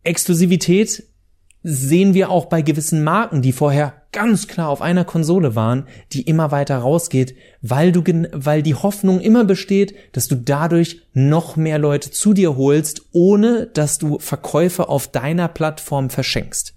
Exklusivität 0.03 1.03
sehen 1.63 2.13
wir 2.13 2.29
auch 2.29 2.45
bei 2.45 2.61
gewissen 2.61 3.03
Marken, 3.03 3.41
die 3.41 3.51
vorher 3.51 4.06
ganz 4.17 4.47
klar 4.47 4.69
auf 4.69 4.81
einer 4.81 5.05
Konsole 5.05 5.55
waren, 5.55 5.85
die 6.11 6.23
immer 6.23 6.49
weiter 6.49 6.79
rausgeht, 6.79 7.35
weil 7.61 7.91
du, 7.91 8.01
weil 8.33 8.63
die 8.63 8.73
Hoffnung 8.73 9.21
immer 9.21 9.43
besteht, 9.43 9.93
dass 10.13 10.27
du 10.27 10.33
dadurch 10.33 11.03
noch 11.13 11.55
mehr 11.55 11.77
Leute 11.77 12.09
zu 12.09 12.33
dir 12.33 12.57
holst, 12.57 13.03
ohne 13.11 13.67
dass 13.67 13.99
du 13.99 14.17
Verkäufe 14.17 14.89
auf 14.89 15.07
deiner 15.07 15.47
Plattform 15.47 16.09
verschenkst. 16.09 16.73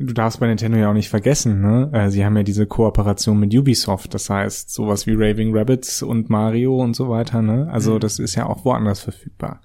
Du 0.00 0.12
darfst 0.12 0.40
bei 0.40 0.46
Nintendo 0.46 0.76
ja 0.76 0.90
auch 0.90 0.94
nicht 0.94 1.08
vergessen, 1.08 1.62
ne? 1.62 1.90
Äh, 1.92 2.10
sie 2.10 2.24
haben 2.24 2.36
ja 2.36 2.42
diese 2.42 2.66
Kooperation 2.66 3.40
mit 3.40 3.52
Ubisoft, 3.54 4.12
das 4.12 4.28
heißt 4.28 4.72
sowas 4.72 5.06
wie 5.06 5.14
Raving 5.14 5.56
Rabbits 5.56 6.02
und 6.02 6.28
Mario 6.28 6.76
und 6.80 6.94
so 6.94 7.08
weiter, 7.08 7.40
ne? 7.40 7.66
Also 7.72 7.94
mhm. 7.94 8.00
das 8.00 8.18
ist 8.18 8.34
ja 8.34 8.46
auch 8.46 8.66
woanders 8.66 9.00
verfügbar. 9.00 9.62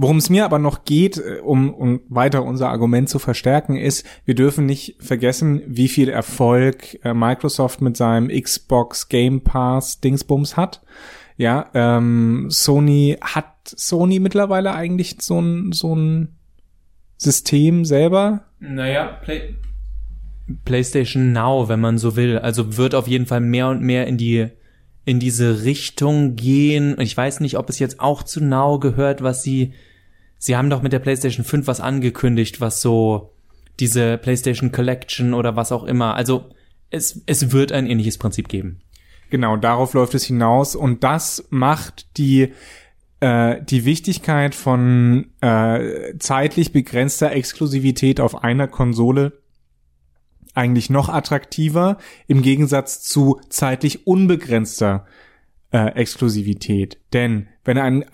Worum 0.00 0.18
es 0.18 0.30
mir 0.30 0.44
aber 0.44 0.60
noch 0.60 0.84
geht, 0.84 1.18
äh, 1.18 1.40
um, 1.40 1.74
um 1.74 2.00
weiter 2.08 2.44
unser 2.44 2.70
Argument 2.70 3.08
zu 3.08 3.18
verstärken, 3.18 3.76
ist, 3.76 4.06
wir 4.24 4.36
dürfen 4.36 4.64
nicht 4.64 4.94
vergessen, 5.00 5.60
wie 5.66 5.88
viel 5.88 6.08
Erfolg 6.08 7.04
äh, 7.04 7.12
Microsoft 7.12 7.82
mit 7.82 7.96
seinem 7.96 8.28
Xbox 8.28 9.08
Game 9.08 9.42
Pass 9.42 10.00
Dingsbums 10.00 10.56
hat. 10.56 10.82
Ja, 11.36 11.66
ähm, 11.74 12.46
Sony 12.48 13.16
hat 13.20 13.54
Sony 13.64 14.20
mittlerweile 14.20 14.72
eigentlich 14.72 15.16
so 15.20 15.40
ein 15.40 15.72
so 15.72 15.96
ein 15.96 16.36
System 17.16 17.84
selber? 17.84 18.44
Naja, 18.60 19.18
Play 19.24 19.56
PlayStation 20.64 21.32
Now, 21.32 21.68
wenn 21.68 21.80
man 21.80 21.98
so 21.98 22.14
will. 22.14 22.38
Also 22.38 22.76
wird 22.76 22.94
auf 22.94 23.08
jeden 23.08 23.26
Fall 23.26 23.40
mehr 23.40 23.68
und 23.68 23.82
mehr 23.82 24.06
in 24.06 24.16
die 24.16 24.48
in 25.04 25.18
diese 25.18 25.64
Richtung 25.64 26.36
gehen. 26.36 26.96
Ich 27.00 27.16
weiß 27.16 27.40
nicht, 27.40 27.58
ob 27.58 27.68
es 27.68 27.80
jetzt 27.80 27.98
auch 27.98 28.22
zu 28.22 28.42
Now 28.42 28.78
gehört, 28.78 29.22
was 29.22 29.42
sie 29.42 29.72
Sie 30.38 30.56
haben 30.56 30.70
doch 30.70 30.82
mit 30.82 30.92
der 30.92 31.00
PlayStation 31.00 31.44
5 31.44 31.66
was 31.66 31.80
angekündigt, 31.80 32.60
was 32.60 32.80
so 32.80 33.34
diese 33.80 34.18
PlayStation 34.18 34.72
Collection 34.72 35.34
oder 35.34 35.56
was 35.56 35.72
auch 35.72 35.84
immer. 35.84 36.14
Also 36.14 36.50
es, 36.90 37.22
es 37.26 37.52
wird 37.52 37.72
ein 37.72 37.86
ähnliches 37.86 38.18
Prinzip 38.18 38.48
geben. 38.48 38.80
Genau, 39.30 39.56
darauf 39.56 39.92
läuft 39.94 40.14
es 40.14 40.24
hinaus 40.24 40.74
und 40.74 41.04
das 41.04 41.46
macht 41.50 42.16
die 42.16 42.52
äh, 43.20 43.62
die 43.62 43.84
Wichtigkeit 43.84 44.54
von 44.54 45.32
äh, 45.40 46.16
zeitlich 46.18 46.72
begrenzter 46.72 47.32
Exklusivität 47.32 48.20
auf 48.20 48.42
einer 48.42 48.68
Konsole 48.68 49.42
eigentlich 50.54 50.88
noch 50.88 51.08
attraktiver 51.08 51.98
im 52.26 52.42
Gegensatz 52.42 53.02
zu 53.02 53.40
zeitlich 53.48 54.06
unbegrenzter 54.06 55.06
äh, 55.72 55.94
Exklusivität. 55.94 56.98
Denn 57.12 57.48
wenn 57.64 57.78
ein, 57.78 58.04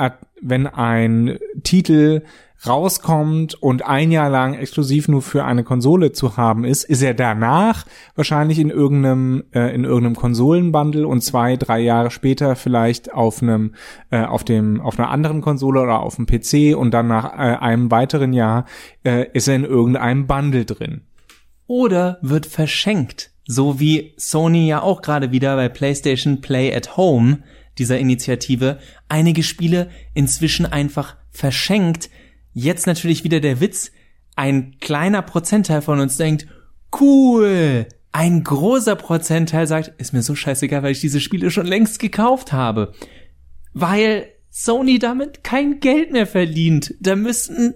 wenn 0.44 0.66
ein 0.66 1.38
Titel 1.62 2.22
rauskommt 2.66 3.54
und 3.54 3.84
ein 3.84 4.10
Jahr 4.10 4.30
lang 4.30 4.54
exklusiv 4.54 5.08
nur 5.08 5.22
für 5.22 5.44
eine 5.44 5.64
Konsole 5.64 6.12
zu 6.12 6.36
haben 6.36 6.64
ist, 6.64 6.84
ist 6.84 7.02
er 7.02 7.12
danach 7.12 7.84
wahrscheinlich 8.14 8.58
in 8.58 8.70
irgendeinem 8.70 9.44
äh, 9.52 9.74
in 9.74 9.84
irgendeinem 9.84 10.16
Konsolenbundle 10.16 11.06
und 11.06 11.20
zwei 11.20 11.56
drei 11.56 11.80
Jahre 11.80 12.10
später 12.10 12.56
vielleicht 12.56 13.12
auf 13.12 13.42
einem 13.42 13.74
äh, 14.10 14.24
auf 14.24 14.44
dem 14.44 14.80
auf 14.80 14.98
einer 14.98 15.10
anderen 15.10 15.40
Konsole 15.40 15.80
oder 15.80 16.00
auf 16.00 16.16
dem 16.16 16.26
PC 16.26 16.76
und 16.76 16.92
dann 16.92 17.08
nach 17.08 17.34
äh, 17.34 17.56
einem 17.56 17.90
weiteren 17.90 18.32
Jahr 18.32 18.64
äh, 19.04 19.26
ist 19.32 19.48
er 19.48 19.56
in 19.56 19.64
irgendeinem 19.64 20.26
Bundle 20.26 20.64
drin. 20.64 21.02
Oder 21.66 22.18
wird 22.22 22.46
verschenkt 22.46 23.34
so 23.46 23.78
wie 23.78 24.14
Sony 24.16 24.66
ja 24.66 24.82
auch 24.82 25.02
gerade 25.02 25.30
wieder 25.30 25.56
bei 25.56 25.68
PlayStation 25.68 26.40
Play 26.40 26.74
at 26.74 26.96
Home 26.96 27.40
dieser 27.78 27.98
Initiative 27.98 28.78
einige 29.08 29.42
Spiele 29.42 29.90
inzwischen 30.14 30.66
einfach 30.66 31.16
verschenkt. 31.30 32.10
Jetzt 32.52 32.86
natürlich 32.86 33.24
wieder 33.24 33.40
der 33.40 33.60
Witz, 33.60 33.90
ein 34.36 34.76
kleiner 34.80 35.22
Prozentteil 35.22 35.82
von 35.82 36.00
uns 36.00 36.16
denkt, 36.16 36.46
cool. 37.00 37.86
Ein 38.12 38.44
großer 38.44 38.94
Prozentteil 38.94 39.66
sagt, 39.66 40.00
ist 40.00 40.12
mir 40.12 40.22
so 40.22 40.34
scheißegal, 40.34 40.82
weil 40.82 40.92
ich 40.92 41.00
diese 41.00 41.20
Spiele 41.20 41.50
schon 41.50 41.66
längst 41.66 41.98
gekauft 41.98 42.52
habe. 42.52 42.92
Weil 43.72 44.28
Sony 44.50 45.00
damit 45.00 45.42
kein 45.42 45.80
Geld 45.80 46.12
mehr 46.12 46.28
verdient. 46.28 46.94
Da 47.00 47.16
müssten, 47.16 47.74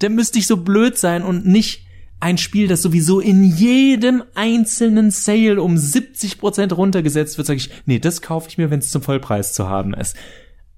da 0.00 0.08
müsste 0.08 0.40
ich 0.40 0.48
so 0.48 0.56
blöd 0.56 0.98
sein 0.98 1.22
und 1.22 1.46
nicht 1.46 1.85
ein 2.20 2.38
Spiel, 2.38 2.66
das 2.66 2.82
sowieso 2.82 3.20
in 3.20 3.44
jedem 3.44 4.22
einzelnen 4.34 5.10
Sale 5.10 5.62
um 5.62 5.76
70 5.76 6.38
Prozent 6.38 6.76
runtergesetzt 6.76 7.36
wird, 7.36 7.46
sage 7.46 7.58
ich, 7.58 7.70
nee, 7.84 7.98
das 7.98 8.22
kaufe 8.22 8.48
ich 8.48 8.58
mir, 8.58 8.70
wenn 8.70 8.78
es 8.78 8.90
zum 8.90 9.02
Vollpreis 9.02 9.52
zu 9.52 9.68
haben 9.68 9.94
ist. 9.94 10.16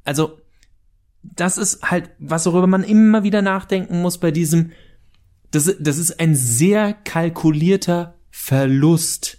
Also, 0.05 0.39
das 1.23 1.59
ist 1.59 1.83
halt 1.83 2.11
was, 2.19 2.47
worüber 2.47 2.67
man 2.67 2.83
immer 2.83 3.23
wieder 3.23 3.43
nachdenken 3.43 4.03
muss 4.03 4.19
bei 4.19 4.31
diesem, 4.31 4.73
das, 5.51 5.75
das 5.79 5.99
ist 5.99 6.21
ein 6.21 6.35
sehr 6.35 6.93
kalkulierter 6.93 8.15
Verlust, 8.31 9.39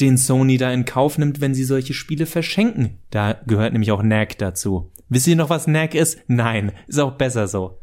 den 0.00 0.16
Sony 0.16 0.56
da 0.56 0.72
in 0.72 0.84
Kauf 0.84 1.18
nimmt, 1.18 1.40
wenn 1.40 1.54
sie 1.54 1.64
solche 1.64 1.94
Spiele 1.94 2.26
verschenken. 2.26 2.98
Da 3.10 3.40
gehört 3.46 3.72
nämlich 3.72 3.92
auch 3.92 4.00
Knack 4.00 4.38
dazu. 4.38 4.90
Wisst 5.08 5.26
ihr 5.26 5.36
noch, 5.36 5.50
was 5.50 5.64
Knack 5.64 5.94
ist? 5.94 6.20
Nein, 6.26 6.72
ist 6.86 6.98
auch 6.98 7.12
besser 7.12 7.48
so. 7.48 7.78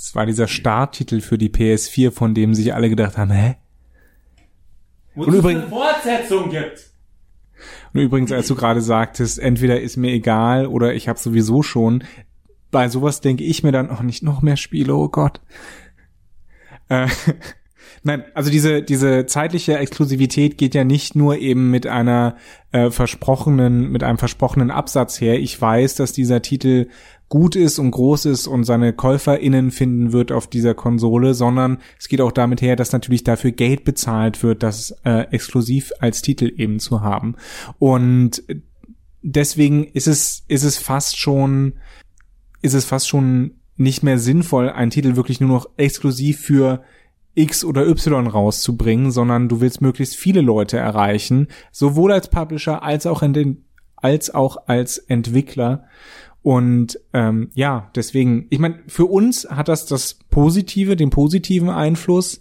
Es 0.00 0.14
war 0.14 0.26
dieser 0.26 0.46
Starttitel 0.46 1.20
für 1.20 1.38
die 1.38 1.50
PS4, 1.50 2.12
von 2.12 2.32
dem 2.32 2.54
sich 2.54 2.72
alle 2.72 2.88
gedacht 2.88 3.18
haben, 3.18 3.32
hä? 3.32 3.56
Wozu 5.16 5.38
es 5.38 5.44
eine 5.44 5.66
Fortsetzung 5.66 6.50
gibt. 6.50 6.92
Und 7.92 8.00
übrigens, 8.02 8.30
als 8.30 8.46
du 8.46 8.54
gerade 8.54 8.80
sagtest, 8.80 9.40
entweder 9.40 9.80
ist 9.80 9.96
mir 9.96 10.12
egal 10.12 10.68
oder 10.68 10.94
ich 10.94 11.08
habe 11.08 11.18
sowieso 11.18 11.64
schon, 11.64 12.04
bei 12.70 12.88
sowas 12.88 13.20
denke 13.20 13.42
ich 13.42 13.64
mir 13.64 13.72
dann, 13.72 13.90
oh, 13.90 14.04
nicht 14.04 14.22
noch 14.22 14.40
mehr 14.40 14.56
Spiele, 14.56 14.94
oh 14.94 15.08
Gott. 15.08 15.40
Äh, 16.88 17.08
Nein, 18.02 18.24
also 18.34 18.50
diese, 18.50 18.82
diese 18.82 19.26
zeitliche 19.26 19.78
Exklusivität 19.78 20.58
geht 20.58 20.74
ja 20.74 20.84
nicht 20.84 21.16
nur 21.16 21.38
eben 21.38 21.70
mit 21.70 21.86
einer 21.86 22.36
äh, 22.72 22.90
versprochenen, 22.90 23.90
mit 23.90 24.02
einem 24.02 24.18
versprochenen 24.18 24.70
Absatz 24.70 25.20
her. 25.20 25.38
Ich 25.38 25.60
weiß, 25.60 25.94
dass 25.96 26.12
dieser 26.12 26.42
Titel 26.42 26.88
gut 27.28 27.56
ist 27.56 27.78
und 27.78 27.90
groß 27.90 28.24
ist 28.26 28.46
und 28.46 28.64
seine 28.64 28.92
KäuferInnen 28.92 29.70
finden 29.70 30.12
wird 30.12 30.32
auf 30.32 30.46
dieser 30.46 30.74
Konsole, 30.74 31.34
sondern 31.34 31.78
es 31.98 32.08
geht 32.08 32.20
auch 32.20 32.32
damit 32.32 32.62
her, 32.62 32.76
dass 32.76 32.92
natürlich 32.92 33.24
dafür 33.24 33.52
Geld 33.52 33.84
bezahlt 33.84 34.42
wird, 34.42 34.62
das 34.62 34.94
äh, 35.04 35.26
exklusiv 35.30 35.92
als 36.00 36.22
Titel 36.22 36.50
eben 36.56 36.80
zu 36.80 37.02
haben. 37.02 37.36
Und 37.78 38.42
deswegen 39.22 39.84
ist 39.84 40.06
es, 40.06 40.44
ist 40.48 40.64
es 40.64 40.78
fast 40.78 41.18
schon, 41.18 41.74
ist 42.62 42.74
es 42.74 42.84
fast 42.84 43.08
schon 43.08 43.52
nicht 43.76 44.02
mehr 44.02 44.18
sinnvoll, 44.18 44.70
einen 44.70 44.90
Titel 44.90 45.16
wirklich 45.16 45.40
nur 45.40 45.50
noch 45.50 45.68
exklusiv 45.76 46.40
für 46.40 46.82
X 47.34 47.64
oder 47.64 47.86
Y 47.86 48.26
rauszubringen, 48.26 49.10
sondern 49.10 49.48
du 49.48 49.60
willst 49.60 49.80
möglichst 49.80 50.16
viele 50.16 50.40
Leute 50.40 50.76
erreichen, 50.76 51.48
sowohl 51.70 52.12
als 52.12 52.28
Publisher 52.28 52.82
als 52.82 53.06
auch 53.06 53.22
in 53.22 53.32
den, 53.32 53.64
als 53.96 54.34
auch 54.34 54.56
als 54.66 54.98
Entwickler. 54.98 55.84
Und 56.42 56.98
ähm, 57.12 57.50
ja, 57.54 57.90
deswegen, 57.94 58.46
ich 58.50 58.58
meine, 58.58 58.80
für 58.86 59.06
uns 59.06 59.48
hat 59.50 59.68
das 59.68 59.86
das 59.86 60.14
Positive, 60.30 60.96
den 60.96 61.10
positiven 61.10 61.68
Einfluss, 61.68 62.40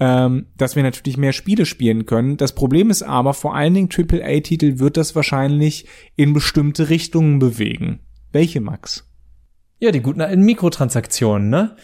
ähm, 0.00 0.46
dass 0.56 0.76
wir 0.76 0.82
natürlich 0.82 1.16
mehr 1.16 1.32
Spiele 1.32 1.66
spielen 1.66 2.06
können. 2.06 2.36
Das 2.36 2.54
Problem 2.54 2.90
ist 2.90 3.02
aber, 3.02 3.34
vor 3.34 3.54
allen 3.54 3.74
Dingen 3.74 3.90
AAA-Titel 3.90 4.78
wird 4.78 4.96
das 4.96 5.14
wahrscheinlich 5.14 5.86
in 6.16 6.32
bestimmte 6.32 6.90
Richtungen 6.90 7.38
bewegen. 7.38 8.00
Welche, 8.32 8.60
Max? 8.60 9.08
Ja, 9.78 9.92
die 9.92 10.00
guten 10.00 10.20
alten 10.20 10.42
Mikrotransaktionen, 10.42 11.48
ne? 11.48 11.76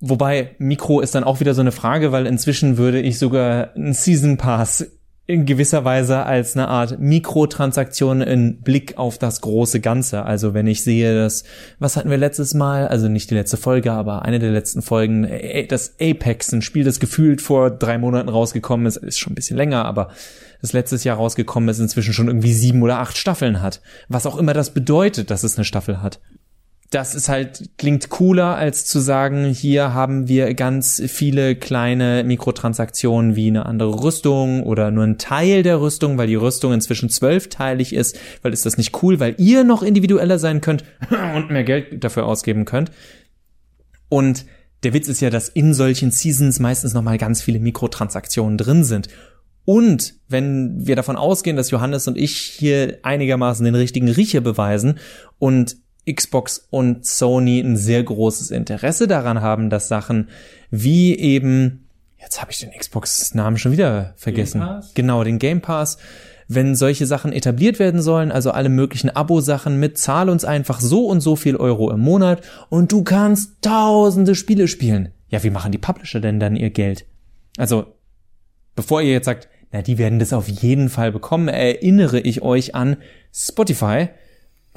Wobei 0.00 0.54
Mikro 0.58 1.00
ist 1.00 1.14
dann 1.14 1.24
auch 1.24 1.40
wieder 1.40 1.54
so 1.54 1.60
eine 1.60 1.72
Frage, 1.72 2.12
weil 2.12 2.26
inzwischen 2.26 2.78
würde 2.78 3.00
ich 3.00 3.18
sogar 3.18 3.74
einen 3.74 3.94
Season 3.94 4.36
Pass 4.36 4.86
in 5.28 5.44
gewisser 5.44 5.84
Weise 5.84 6.24
als 6.24 6.56
eine 6.56 6.68
Art 6.68 7.00
Mikrotransaktion 7.00 8.22
in 8.22 8.62
Blick 8.62 8.96
auf 8.96 9.18
das 9.18 9.42
große 9.42 9.80
Ganze. 9.80 10.24
Also 10.24 10.54
wenn 10.54 10.66
ich 10.66 10.82
sehe, 10.82 11.14
dass, 11.14 11.44
was 11.78 11.96
hatten 11.96 12.08
wir 12.08 12.16
letztes 12.16 12.54
Mal, 12.54 12.88
also 12.88 13.08
nicht 13.08 13.30
die 13.30 13.34
letzte 13.34 13.58
Folge, 13.58 13.92
aber 13.92 14.22
eine 14.22 14.38
der 14.38 14.52
letzten 14.52 14.80
Folgen, 14.80 15.28
das 15.68 15.96
Apex, 16.00 16.50
ein 16.52 16.62
Spiel, 16.62 16.84
das 16.84 16.98
gefühlt 16.98 17.42
vor 17.42 17.70
drei 17.70 17.98
Monaten 17.98 18.30
rausgekommen 18.30 18.86
ist, 18.86 18.96
ist 18.96 19.18
schon 19.18 19.32
ein 19.32 19.36
bisschen 19.36 19.58
länger, 19.58 19.84
aber 19.84 20.08
das 20.62 20.72
letztes 20.72 21.04
Jahr 21.04 21.18
rausgekommen 21.18 21.68
ist, 21.68 21.78
inzwischen 21.78 22.14
schon 22.14 22.28
irgendwie 22.28 22.54
sieben 22.54 22.82
oder 22.82 23.00
acht 23.00 23.18
Staffeln 23.18 23.60
hat. 23.60 23.82
Was 24.08 24.24
auch 24.24 24.38
immer 24.38 24.54
das 24.54 24.70
bedeutet, 24.72 25.30
dass 25.30 25.42
es 25.42 25.58
eine 25.58 25.66
Staffel 25.66 26.00
hat 26.00 26.20
das 26.90 27.14
ist 27.14 27.28
halt, 27.28 27.70
klingt 27.76 28.08
cooler, 28.08 28.56
als 28.56 28.86
zu 28.86 28.98
sagen, 28.98 29.44
hier 29.44 29.92
haben 29.92 30.26
wir 30.26 30.54
ganz 30.54 31.02
viele 31.06 31.54
kleine 31.54 32.24
Mikrotransaktionen 32.24 33.36
wie 33.36 33.48
eine 33.48 33.66
andere 33.66 34.02
Rüstung 34.02 34.62
oder 34.62 34.90
nur 34.90 35.04
ein 35.04 35.18
Teil 35.18 35.62
der 35.62 35.82
Rüstung, 35.82 36.16
weil 36.16 36.28
die 36.28 36.34
Rüstung 36.34 36.72
inzwischen 36.72 37.10
zwölfteilig 37.10 37.92
ist, 37.92 38.18
weil 38.40 38.54
ist 38.54 38.64
das 38.64 38.78
nicht 38.78 39.02
cool, 39.02 39.20
weil 39.20 39.34
ihr 39.36 39.64
noch 39.64 39.82
individueller 39.82 40.38
sein 40.38 40.62
könnt 40.62 40.82
und 41.34 41.50
mehr 41.50 41.64
Geld 41.64 42.02
dafür 42.02 42.24
ausgeben 42.24 42.64
könnt. 42.64 42.90
Und 44.08 44.46
der 44.82 44.94
Witz 44.94 45.08
ist 45.08 45.20
ja, 45.20 45.28
dass 45.28 45.50
in 45.50 45.74
solchen 45.74 46.10
Seasons 46.10 46.58
meistens 46.58 46.94
nochmal 46.94 47.18
ganz 47.18 47.42
viele 47.42 47.58
Mikrotransaktionen 47.58 48.56
drin 48.56 48.84
sind. 48.84 49.08
Und 49.66 50.14
wenn 50.28 50.86
wir 50.86 50.96
davon 50.96 51.16
ausgehen, 51.16 51.56
dass 51.56 51.70
Johannes 51.70 52.08
und 52.08 52.16
ich 52.16 52.38
hier 52.38 53.00
einigermaßen 53.02 53.62
den 53.62 53.74
richtigen 53.74 54.08
Riecher 54.08 54.40
beweisen 54.40 54.98
und 55.38 55.76
Xbox 56.12 56.66
und 56.70 57.06
Sony 57.06 57.60
ein 57.60 57.76
sehr 57.76 58.02
großes 58.02 58.50
Interesse 58.50 59.06
daran 59.06 59.40
haben, 59.40 59.70
dass 59.70 59.88
Sachen 59.88 60.28
wie 60.70 61.16
eben, 61.18 61.86
jetzt 62.18 62.40
habe 62.40 62.52
ich 62.52 62.58
den 62.58 62.70
Xbox-Namen 62.70 63.58
schon 63.58 63.72
wieder 63.72 64.14
vergessen. 64.16 64.62
Genau, 64.94 65.24
den 65.24 65.38
Game 65.38 65.60
Pass. 65.60 65.98
Wenn 66.50 66.74
solche 66.74 67.06
Sachen 67.06 67.32
etabliert 67.32 67.78
werden 67.78 68.00
sollen, 68.00 68.32
also 68.32 68.50
alle 68.52 68.70
möglichen 68.70 69.10
Abo-Sachen 69.10 69.78
mit, 69.78 69.98
zahl 69.98 70.30
uns 70.30 70.46
einfach 70.46 70.80
so 70.80 71.06
und 71.06 71.20
so 71.20 71.36
viel 71.36 71.56
Euro 71.56 71.90
im 71.90 72.00
Monat 72.00 72.42
und 72.70 72.90
du 72.90 73.04
kannst 73.04 73.60
tausende 73.60 74.34
Spiele 74.34 74.66
spielen. 74.66 75.10
Ja, 75.28 75.42
wie 75.42 75.50
machen 75.50 75.72
die 75.72 75.78
Publisher 75.78 76.20
denn 76.20 76.40
dann 76.40 76.56
ihr 76.56 76.70
Geld? 76.70 77.04
Also, 77.58 77.94
bevor 78.74 79.02
ihr 79.02 79.12
jetzt 79.12 79.26
sagt, 79.26 79.48
na, 79.72 79.82
die 79.82 79.98
werden 79.98 80.18
das 80.18 80.32
auf 80.32 80.48
jeden 80.48 80.88
Fall 80.88 81.12
bekommen, 81.12 81.48
erinnere 81.48 82.18
ich 82.20 82.40
euch 82.40 82.74
an 82.74 82.96
Spotify 83.30 84.08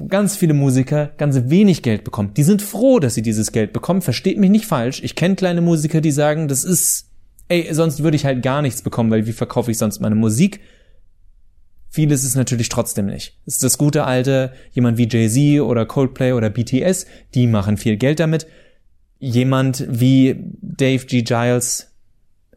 ganz 0.08 0.36
viele 0.36 0.54
Musiker 0.54 1.12
ganz 1.18 1.40
wenig 1.46 1.82
Geld 1.82 2.04
bekommen. 2.04 2.34
Die 2.36 2.44
sind 2.44 2.62
froh, 2.62 3.00
dass 3.00 3.16
sie 3.16 3.22
dieses 3.22 3.52
Geld 3.52 3.74
bekommen. 3.74 4.02
Versteht 4.02 4.38
mich 4.38 4.50
nicht 4.50 4.66
falsch. 4.66 5.02
Ich 5.04 5.16
kenne 5.16 5.36
kleine 5.36 5.62
Musiker, 5.62 6.02
die 6.02 6.12
sagen, 6.12 6.48
das 6.48 6.64
ist, 6.64 7.10
ey, 7.48 7.74
sonst 7.74 8.04
würde 8.04 8.16
ich 8.16 8.26
halt 8.26 8.44
gar 8.44 8.62
nichts 8.62 8.82
bekommen, 8.82 9.12
weil 9.12 9.28
wie 9.28 9.34
verkaufe 9.34 9.72
ich 9.72 9.78
sonst 9.78 10.00
meine 10.00 10.16
Musik? 10.16 10.62
Vieles 11.90 12.24
ist 12.24 12.36
natürlich 12.36 12.70
trotzdem 12.70 13.08
nicht. 13.08 13.38
Es 13.46 13.56
ist 13.56 13.64
das 13.64 13.78
gute 13.78 14.06
alte, 14.06 14.54
jemand 14.72 14.98
wie 14.98 15.10
Jay-Z 15.10 15.62
oder 15.62 15.86
Coldplay 15.86 16.32
oder 16.32 16.50
BTS, 16.50 17.06
die 17.36 17.48
machen 17.48 17.76
viel 17.76 17.98
Geld 17.98 18.22
damit. 18.22 18.48
Jemand 19.20 19.86
wie 19.90 20.36
Dave 20.62 21.06
G. 21.06 21.22
Giles, 21.22 21.91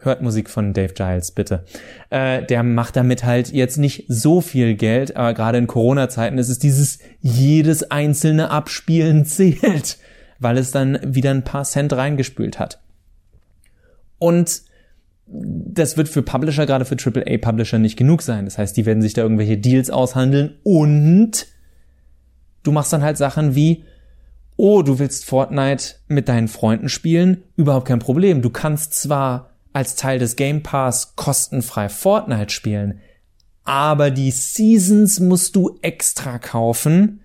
hört 0.05 0.23
Musik 0.23 0.51
von 0.51 0.73
Dave 0.73 0.95
Giles, 0.95 1.31
bitte. 1.31 1.64
Äh, 2.11 2.45
der 2.45 2.62
macht 2.62 2.97
damit 2.97 3.25
halt 3.25 3.53
jetzt 3.53 3.79
nicht 3.79 4.05
so 4.09 4.40
viel 4.40 4.75
Geld, 4.75 5.17
aber 5.17 5.35
gerade 5.35 5.59
in 5.59 5.67
Corona-Zeiten 5.67 6.38
ist 6.38 6.49
es 6.49 6.59
dieses 6.59 6.99
jedes 7.21 7.90
einzelne 7.90 8.51
Abspielen 8.51 9.25
zählt, 9.25 9.99
weil 10.38 10.59
es 10.59 10.71
dann 10.71 10.99
wieder 11.03 11.31
ein 11.31 11.45
paar 11.45 11.64
Cent 11.64 11.93
reingespült 11.93 12.59
hat. 12.59 12.81
Und 14.19 14.62
das 15.27 15.97
wird 15.97 16.09
für 16.09 16.23
Publisher, 16.23 16.67
gerade 16.67 16.85
für 16.85 16.97
AAA-Publisher 16.97 17.79
nicht 17.79 17.97
genug 17.97 18.23
sein. 18.23 18.45
Das 18.45 18.59
heißt, 18.59 18.77
die 18.77 18.87
werden 18.87 19.03
sich 19.03 19.14
da 19.14 19.23
irgendwelche 19.23 19.57
Deals 19.57 19.90
aushandeln 19.90 20.55
und 20.62 21.47
du 22.62 22.73
machst 22.73 22.93
dann 22.93 23.03
halt 23.03 23.17
Sachen 23.17 23.55
wie, 23.55 23.85
oh, 24.57 24.83
du 24.83 24.99
willst 24.99 25.25
Fortnite 25.25 25.97
mit 26.09 26.29
deinen 26.29 26.49
Freunden 26.49 26.88
spielen? 26.88 27.43
Überhaupt 27.57 27.88
kein 27.88 27.99
Problem. 27.99 28.43
Du 28.43 28.51
kannst 28.51 28.95
zwar 28.95 29.54
als 29.75 29.97
Teil 29.97 30.19
des 30.19 30.37
Game 30.37 30.63
Pass 30.63 31.17
kostenfrei 31.17 31.91
Fortnite 31.91 32.51
spielen. 32.51 33.01
Aber 33.65 34.11
die 34.11 34.31
Seasons 34.31 35.21
musst 35.21 35.57
du 35.57 35.79
extra 35.83 36.39
kaufen. 36.39 37.21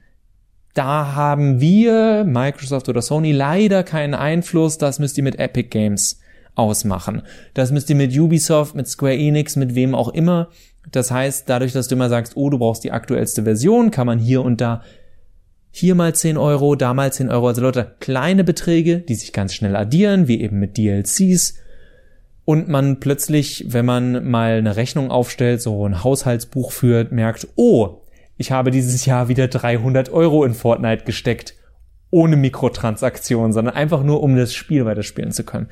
Da 0.73 1.13
haben 1.13 1.61
wir, 1.61 2.23
Microsoft 2.25 2.89
oder 2.89 3.01
Sony, 3.01 3.31
leider 3.31 3.83
keinen 3.83 4.15
Einfluss. 4.15 4.77
Das 4.77 4.99
müsst 4.99 5.17
ihr 5.17 5.23
mit 5.23 5.37
Epic 5.37 5.69
Games 5.69 6.19
ausmachen. 6.55 7.21
Das 7.53 7.71
müsst 7.71 7.89
ihr 7.89 7.95
mit 7.95 8.17
Ubisoft, 8.17 8.75
mit 8.75 8.87
Square 8.87 9.15
Enix, 9.15 9.55
mit 9.55 9.75
wem 9.75 9.93
auch 9.93 10.09
immer. 10.09 10.49
Das 10.91 11.11
heißt, 11.11 11.47
dadurch, 11.47 11.73
dass 11.73 11.87
du 11.87 11.95
immer 11.95 12.09
sagst, 12.09 12.35
oh, 12.35 12.49
du 12.49 12.57
brauchst 12.57 12.83
die 12.83 12.91
aktuellste 12.91 13.43
Version, 13.43 13.91
kann 13.91 14.07
man 14.07 14.17
hier 14.17 14.41
und 14.41 14.59
da 14.59 14.81
hier 15.71 15.93
mal 15.93 16.15
10 16.15 16.37
Euro, 16.37 16.75
da 16.75 16.95
mal 16.95 17.13
10 17.13 17.29
Euro, 17.29 17.47
also 17.47 17.61
Leute, 17.61 17.95
kleine 17.99 18.43
Beträge, 18.43 18.99
die 18.99 19.13
sich 19.13 19.33
ganz 19.33 19.53
schnell 19.53 19.75
addieren, 19.75 20.27
wie 20.27 20.41
eben 20.41 20.57
mit 20.57 20.77
DLCs 20.77 21.55
und 22.49 22.67
man 22.67 22.99
plötzlich, 22.99 23.65
wenn 23.67 23.85
man 23.85 24.27
mal 24.27 24.53
eine 24.53 24.75
Rechnung 24.75 25.11
aufstellt, 25.11 25.61
so 25.61 25.85
ein 25.85 26.03
Haushaltsbuch 26.03 26.71
führt, 26.71 27.11
merkt, 27.11 27.47
oh, 27.57 28.01
ich 28.37 28.51
habe 28.51 28.71
dieses 28.71 29.05
Jahr 29.05 29.27
wieder 29.27 29.47
300 29.47 30.09
Euro 30.09 30.43
in 30.43 30.55
Fortnite 30.55 31.05
gesteckt, 31.05 31.53
ohne 32.09 32.37
Mikrotransaktionen, 32.37 33.53
sondern 33.53 33.75
einfach 33.75 34.01
nur, 34.01 34.23
um 34.23 34.35
das 34.35 34.55
Spiel 34.55 34.83
weiterspielen 34.85 35.31
zu 35.31 35.43
können. 35.43 35.67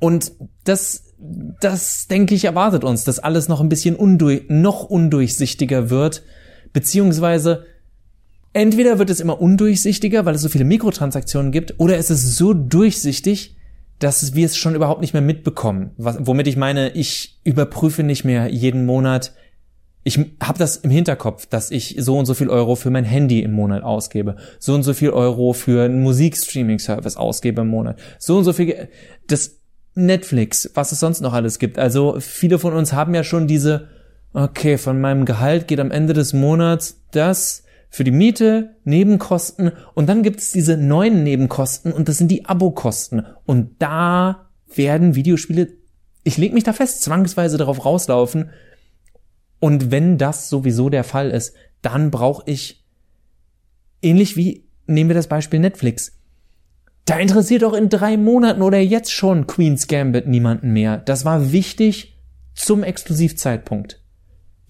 Und 0.00 0.32
das, 0.64 1.14
das 1.60 2.08
denke 2.08 2.34
ich 2.34 2.46
erwartet 2.46 2.82
uns, 2.82 3.04
dass 3.04 3.20
alles 3.20 3.46
noch 3.46 3.60
ein 3.60 3.68
bisschen 3.68 3.94
undurch, 3.94 4.46
noch 4.48 4.82
undurchsichtiger 4.82 5.88
wird, 5.88 6.24
beziehungsweise 6.72 7.64
entweder 8.54 8.98
wird 8.98 9.08
es 9.08 9.20
immer 9.20 9.40
undurchsichtiger, 9.40 10.24
weil 10.24 10.34
es 10.34 10.42
so 10.42 10.48
viele 10.48 10.64
Mikrotransaktionen 10.64 11.52
gibt, 11.52 11.78
oder 11.78 11.96
es 11.96 12.10
ist 12.10 12.38
so 12.38 12.54
durchsichtig, 12.54 13.53
dass 13.98 14.34
wir 14.34 14.46
es 14.46 14.56
schon 14.56 14.74
überhaupt 14.74 15.00
nicht 15.00 15.12
mehr 15.12 15.22
mitbekommen. 15.22 15.90
Was, 15.96 16.18
womit 16.20 16.46
ich 16.46 16.56
meine, 16.56 16.90
ich 16.90 17.40
überprüfe 17.44 18.02
nicht 18.02 18.24
mehr 18.24 18.48
jeden 18.48 18.86
Monat. 18.86 19.32
Ich 20.02 20.18
habe 20.42 20.58
das 20.58 20.76
im 20.76 20.90
Hinterkopf, 20.90 21.46
dass 21.46 21.70
ich 21.70 21.96
so 21.98 22.18
und 22.18 22.26
so 22.26 22.34
viel 22.34 22.50
Euro 22.50 22.76
für 22.76 22.90
mein 22.90 23.04
Handy 23.04 23.40
im 23.40 23.52
Monat 23.52 23.82
ausgebe, 23.82 24.36
so 24.58 24.74
und 24.74 24.82
so 24.82 24.92
viel 24.92 25.10
Euro 25.10 25.54
für 25.54 25.84
einen 25.84 26.02
Musikstreaming-Service 26.02 27.16
ausgebe 27.16 27.62
im 27.62 27.68
Monat, 27.68 27.98
so 28.18 28.36
und 28.36 28.44
so 28.44 28.52
viel. 28.52 28.88
Das 29.26 29.58
Netflix, 29.94 30.70
was 30.74 30.92
es 30.92 31.00
sonst 31.00 31.20
noch 31.20 31.32
alles 31.32 31.58
gibt. 31.58 31.78
Also 31.78 32.16
viele 32.20 32.58
von 32.58 32.74
uns 32.74 32.92
haben 32.92 33.14
ja 33.14 33.24
schon 33.24 33.46
diese, 33.46 33.88
okay, 34.32 34.76
von 34.76 35.00
meinem 35.00 35.24
Gehalt 35.24 35.68
geht 35.68 35.80
am 35.80 35.90
Ende 35.90 36.12
des 36.12 36.32
Monats 36.32 37.00
das 37.12 37.63
für 37.94 38.02
die 38.02 38.10
Miete, 38.10 38.74
Nebenkosten 38.82 39.70
und 39.94 40.08
dann 40.08 40.24
gibt 40.24 40.40
es 40.40 40.50
diese 40.50 40.76
neuen 40.76 41.22
Nebenkosten 41.22 41.92
und 41.92 42.08
das 42.08 42.18
sind 42.18 42.26
die 42.26 42.44
Abokosten. 42.44 43.24
Und 43.46 43.76
da 43.78 44.48
werden 44.74 45.14
Videospiele, 45.14 45.68
ich 46.24 46.36
leg 46.36 46.52
mich 46.52 46.64
da 46.64 46.72
fest, 46.72 47.02
zwangsweise 47.02 47.56
darauf 47.56 47.84
rauslaufen. 47.84 48.50
Und 49.60 49.92
wenn 49.92 50.18
das 50.18 50.48
sowieso 50.48 50.90
der 50.90 51.04
Fall 51.04 51.30
ist, 51.30 51.54
dann 51.82 52.10
brauche 52.10 52.42
ich, 52.50 52.84
ähnlich 54.02 54.36
wie, 54.36 54.66
nehmen 54.88 55.10
wir 55.10 55.14
das 55.14 55.28
Beispiel 55.28 55.60
Netflix. 55.60 56.18
Da 57.04 57.20
interessiert 57.20 57.62
doch 57.62 57.74
in 57.74 57.90
drei 57.90 58.16
Monaten 58.16 58.62
oder 58.62 58.80
jetzt 58.80 59.12
schon 59.12 59.46
Queen's 59.46 59.86
Gambit 59.86 60.26
niemanden 60.26 60.72
mehr. 60.72 60.98
Das 60.98 61.24
war 61.24 61.52
wichtig 61.52 62.18
zum 62.56 62.82
Exklusivzeitpunkt 62.82 64.03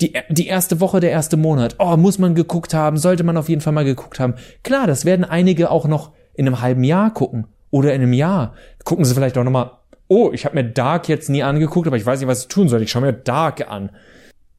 die, 0.05 0.13
die 0.29 0.47
erste 0.47 0.81
Woche, 0.81 1.01
der 1.01 1.11
erste 1.11 1.37
Monat. 1.37 1.77
Oh, 1.79 1.97
muss 1.97 2.19
man 2.19 2.35
geguckt 2.35 2.75
haben, 2.75 2.97
sollte 2.99 3.25
man 3.25 3.37
auf 3.37 3.49
jeden 3.49 3.63
Fall 3.63 3.73
mal 3.73 3.85
geguckt 3.85 4.21
haben. 4.21 4.35
Klar, 4.63 4.87
das 4.87 5.05
werden 5.05 5.25
einige 5.25 5.71
auch 5.71 5.87
noch 5.87 6.13
in 6.35 6.47
einem 6.47 6.61
halben 6.61 6.85
Jahr 6.85 7.13
gucken 7.13 7.47
oder 7.71 7.95
in 7.95 8.03
einem 8.03 8.13
Jahr. 8.13 8.55
Gucken 8.85 9.05
sie 9.05 9.15
vielleicht 9.15 9.39
auch 9.39 9.45
nochmal, 9.45 9.71
oh, 10.09 10.31
ich 10.33 10.45
habe 10.45 10.57
mir 10.57 10.65
Dark 10.65 11.09
jetzt 11.09 11.31
nie 11.31 11.43
angeguckt, 11.43 11.87
aber 11.87 11.97
ich 11.97 12.05
weiß 12.05 12.21
nicht, 12.21 12.29
was 12.29 12.43
ich 12.43 12.49
tun 12.49 12.69
soll. 12.69 12.83
Ich 12.83 12.91
schaue 12.91 13.03
mir 13.03 13.13
Dark 13.13 13.69
an. 13.71 13.91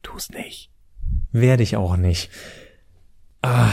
Tu's 0.02 0.30
nicht. 0.32 0.72
Werde 1.32 1.64
ich 1.64 1.76
auch 1.76 1.98
nicht. 1.98 2.30
Ah, 3.42 3.70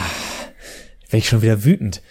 werde 1.05 1.19
ich 1.19 1.29
schon 1.29 1.43
wieder 1.43 1.65
wütend. 1.65 2.03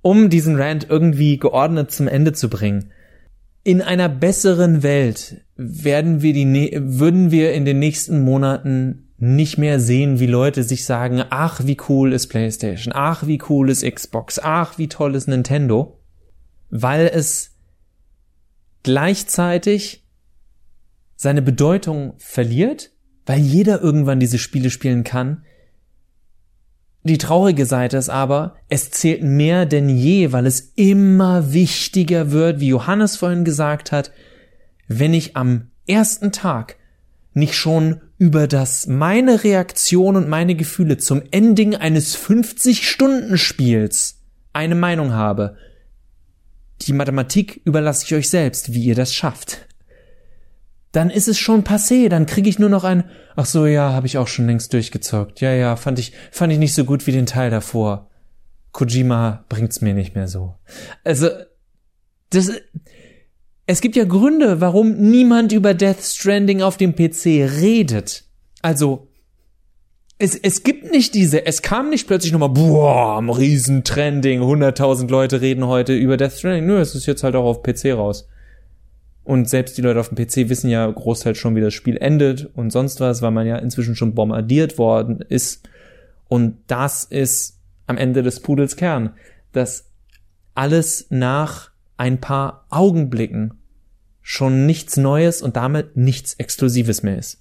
Um 0.00 0.30
diesen 0.30 0.56
Rant 0.56 0.86
irgendwie 0.88 1.38
geordnet 1.38 1.90
zum 1.90 2.08
Ende 2.08 2.32
zu 2.32 2.48
bringen. 2.48 2.90
In 3.66 3.80
einer 3.80 4.10
besseren 4.10 4.82
Welt 4.82 5.42
werden 5.56 6.20
wir 6.20 6.34
die, 6.34 6.78
würden 6.78 7.30
wir 7.30 7.54
in 7.54 7.64
den 7.64 7.78
nächsten 7.78 8.22
Monaten 8.22 9.08
nicht 9.16 9.56
mehr 9.56 9.80
sehen, 9.80 10.20
wie 10.20 10.26
Leute 10.26 10.62
sich 10.62 10.84
sagen, 10.84 11.24
ach, 11.30 11.64
wie 11.64 11.78
cool 11.88 12.12
ist 12.12 12.26
PlayStation, 12.26 12.92
ach, 12.94 13.26
wie 13.26 13.40
cool 13.48 13.70
ist 13.70 13.82
Xbox, 13.82 14.38
ach, 14.38 14.76
wie 14.76 14.88
toll 14.88 15.14
ist 15.14 15.28
Nintendo, 15.28 15.98
weil 16.68 17.10
es 17.12 17.56
gleichzeitig 18.82 20.04
seine 21.16 21.40
Bedeutung 21.40 22.14
verliert, 22.18 22.92
weil 23.24 23.40
jeder 23.40 23.80
irgendwann 23.80 24.20
diese 24.20 24.38
Spiele 24.38 24.68
spielen 24.68 25.04
kann. 25.04 25.44
Die 27.06 27.18
traurige 27.18 27.66
Seite 27.66 27.98
ist 27.98 28.08
aber, 28.08 28.56
es 28.70 28.90
zählt 28.90 29.22
mehr 29.22 29.66
denn 29.66 29.90
je, 29.90 30.32
weil 30.32 30.46
es 30.46 30.72
immer 30.74 31.52
wichtiger 31.52 32.32
wird, 32.32 32.60
wie 32.60 32.68
Johannes 32.68 33.16
vorhin 33.16 33.44
gesagt 33.44 33.92
hat, 33.92 34.10
wenn 34.88 35.12
ich 35.12 35.36
am 35.36 35.68
ersten 35.86 36.32
Tag 36.32 36.76
nicht 37.34 37.56
schon 37.56 38.00
über 38.16 38.46
das 38.46 38.86
meine 38.86 39.44
Reaktion 39.44 40.16
und 40.16 40.30
meine 40.30 40.54
Gefühle 40.54 40.96
zum 40.96 41.20
Ending 41.30 41.76
eines 41.76 42.16
50-Stunden-Spiels 42.16 44.22
eine 44.54 44.74
Meinung 44.74 45.12
habe. 45.12 45.58
Die 46.82 46.92
Mathematik 46.94 47.60
überlasse 47.66 48.06
ich 48.06 48.14
euch 48.14 48.30
selbst, 48.30 48.72
wie 48.72 48.84
ihr 48.84 48.94
das 48.94 49.14
schafft. 49.14 49.68
Dann 50.94 51.10
ist 51.10 51.26
es 51.26 51.38
schon 51.38 51.64
passé, 51.64 52.08
dann 52.08 52.24
kriege 52.24 52.48
ich 52.48 52.60
nur 52.60 52.68
noch 52.68 52.84
ein 52.84 53.04
Ach 53.34 53.46
so, 53.46 53.66
ja, 53.66 53.92
habe 53.92 54.06
ich 54.06 54.16
auch 54.16 54.28
schon 54.28 54.46
längst 54.46 54.72
durchgezockt. 54.72 55.40
Ja, 55.40 55.52
ja, 55.52 55.74
fand 55.74 55.98
ich 55.98 56.12
fand 56.30 56.52
ich 56.52 56.58
nicht 56.58 56.72
so 56.72 56.84
gut 56.84 57.06
wie 57.08 57.12
den 57.12 57.26
Teil 57.26 57.50
davor. 57.50 58.10
Kojima 58.70 59.44
bringt's 59.48 59.80
mir 59.80 59.92
nicht 59.92 60.14
mehr 60.14 60.28
so. 60.28 60.54
Also 61.02 61.28
das 62.30 62.52
es 63.66 63.80
gibt 63.80 63.96
ja 63.96 64.04
Gründe, 64.04 64.60
warum 64.60 64.92
niemand 64.92 65.52
über 65.52 65.74
Death 65.74 66.02
Stranding 66.02 66.62
auf 66.62 66.76
dem 66.76 66.94
PC 66.94 67.50
redet. 67.60 68.24
Also, 68.62 69.08
es, 70.18 70.36
es 70.36 70.62
gibt 70.62 70.92
nicht 70.92 71.14
diese, 71.14 71.46
es 71.46 71.62
kam 71.62 71.90
nicht 71.90 72.06
plötzlich 72.06 72.32
nochmal, 72.32 72.50
boah, 72.50 73.16
am 73.16 73.30
Riesentrending, 73.30 74.42
100.000 74.42 75.08
Leute 75.08 75.40
reden 75.40 75.66
heute 75.66 75.94
über 75.94 76.16
Death 76.16 76.34
Stranding. 76.34 76.66
Nö, 76.66 76.78
es 76.78 76.94
ist 76.94 77.06
jetzt 77.06 77.24
halt 77.24 77.34
auch 77.36 77.44
auf 77.44 77.62
PC 77.62 77.94
raus. 77.94 78.28
Und 79.24 79.48
selbst 79.48 79.78
die 79.78 79.82
Leute 79.82 80.00
auf 80.00 80.10
dem 80.10 80.16
PC 80.16 80.50
wissen 80.50 80.68
ja 80.68 80.86
großteils 80.86 81.38
schon, 81.38 81.56
wie 81.56 81.60
das 81.60 81.72
Spiel 81.72 81.96
endet 81.96 82.50
und 82.54 82.70
sonst 82.70 83.00
was, 83.00 83.22
weil 83.22 83.30
man 83.30 83.46
ja 83.46 83.56
inzwischen 83.56 83.96
schon 83.96 84.14
bombardiert 84.14 84.78
worden 84.78 85.20
ist. 85.20 85.66
Und 86.28 86.58
das 86.66 87.04
ist 87.04 87.58
am 87.86 87.96
Ende 87.96 88.22
des 88.22 88.40
Pudels 88.40 88.76
Kern, 88.76 89.14
dass 89.52 89.90
alles 90.54 91.06
nach 91.10 91.70
ein 91.96 92.20
paar 92.20 92.66
Augenblicken 92.70 93.54
schon 94.20 94.66
nichts 94.66 94.96
Neues 94.96 95.42
und 95.42 95.56
damit 95.56 95.96
nichts 95.96 96.34
Exklusives 96.34 97.02
mehr 97.02 97.18
ist. 97.18 97.40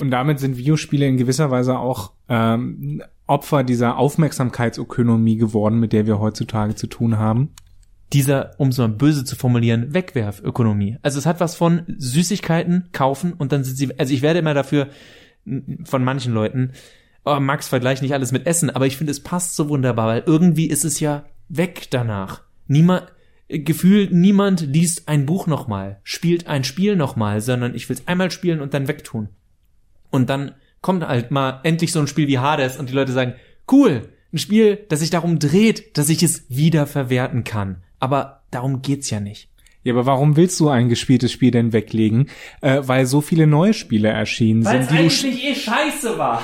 Und 0.00 0.10
damit 0.10 0.38
sind 0.38 0.56
Videospiele 0.56 1.06
in 1.06 1.16
gewisser 1.16 1.50
Weise 1.50 1.78
auch 1.78 2.12
ähm, 2.28 3.02
Opfer 3.26 3.64
dieser 3.64 3.96
Aufmerksamkeitsökonomie 3.96 5.36
geworden, 5.36 5.80
mit 5.80 5.92
der 5.92 6.06
wir 6.06 6.18
heutzutage 6.18 6.74
zu 6.74 6.86
tun 6.86 7.18
haben. 7.18 7.50
Dieser, 8.12 8.52
um 8.58 8.68
es 8.68 8.78
mal 8.78 8.88
böse 8.88 9.24
zu 9.24 9.34
formulieren, 9.36 9.92
Wegwerfökonomie. 9.92 10.98
Also 11.02 11.18
es 11.18 11.26
hat 11.26 11.40
was 11.40 11.56
von 11.56 11.82
Süßigkeiten 11.88 12.90
kaufen 12.92 13.32
und 13.32 13.52
dann 13.52 13.64
sind 13.64 13.76
sie, 13.76 13.98
also 13.98 14.14
ich 14.14 14.22
werde 14.22 14.38
immer 14.38 14.54
dafür 14.54 14.88
von 15.84 16.04
manchen 16.04 16.32
Leuten, 16.32 16.72
oh, 17.24 17.40
Max 17.40 17.68
vergleicht 17.68 18.02
nicht 18.02 18.14
alles 18.14 18.32
mit 18.32 18.46
Essen, 18.46 18.70
aber 18.70 18.86
ich 18.86 18.96
finde, 18.96 19.10
es 19.10 19.22
passt 19.22 19.56
so 19.56 19.68
wunderbar, 19.68 20.06
weil 20.06 20.22
irgendwie 20.26 20.66
ist 20.66 20.84
es 20.84 21.00
ja 21.00 21.24
weg 21.48 21.88
danach. 21.90 22.42
Niemand, 22.68 23.06
gefühlt 23.48 24.12
niemand 24.12 24.60
liest 24.60 25.08
ein 25.08 25.26
Buch 25.26 25.46
nochmal, 25.46 26.00
spielt 26.02 26.46
ein 26.46 26.64
Spiel 26.64 26.96
nochmal, 26.96 27.40
sondern 27.40 27.74
ich 27.74 27.88
will 27.88 27.96
es 27.96 28.06
einmal 28.08 28.30
spielen 28.30 28.60
und 28.60 28.74
dann 28.74 28.88
wegtun. 28.88 29.28
Und 30.10 30.30
dann 30.30 30.52
kommt 30.80 31.06
halt 31.06 31.30
mal 31.30 31.60
endlich 31.64 31.92
so 31.92 32.00
ein 32.00 32.06
Spiel 32.06 32.28
wie 32.28 32.38
Hades 32.38 32.76
und 32.76 32.88
die 32.88 32.94
Leute 32.94 33.12
sagen, 33.12 33.34
cool, 33.70 34.08
ein 34.32 34.38
Spiel, 34.38 34.78
das 34.88 35.00
sich 35.00 35.10
darum 35.10 35.38
dreht, 35.38 35.96
dass 35.98 36.08
ich 36.08 36.22
es 36.22 36.48
wieder 36.48 36.86
verwerten 36.86 37.44
kann. 37.44 37.82
Aber 37.98 38.42
darum 38.50 38.82
geht's 38.82 39.10
ja 39.10 39.20
nicht. 39.20 39.48
Ja, 39.82 39.92
aber 39.92 40.06
warum 40.06 40.36
willst 40.36 40.58
du 40.58 40.68
ein 40.68 40.88
gespieltes 40.88 41.30
Spiel 41.30 41.52
denn 41.52 41.72
weglegen? 41.72 42.28
Äh, 42.60 42.82
weil 42.82 43.06
so 43.06 43.20
viele 43.20 43.46
neue 43.46 43.72
Spiele 43.72 44.08
erschienen 44.08 44.64
Weil's 44.64 44.88
sind, 44.88 44.98
die 44.98 45.02
eigentlich 45.02 45.20
du, 45.22 45.48
eh 45.48 45.54
scheiße 45.54 46.18
war. 46.18 46.42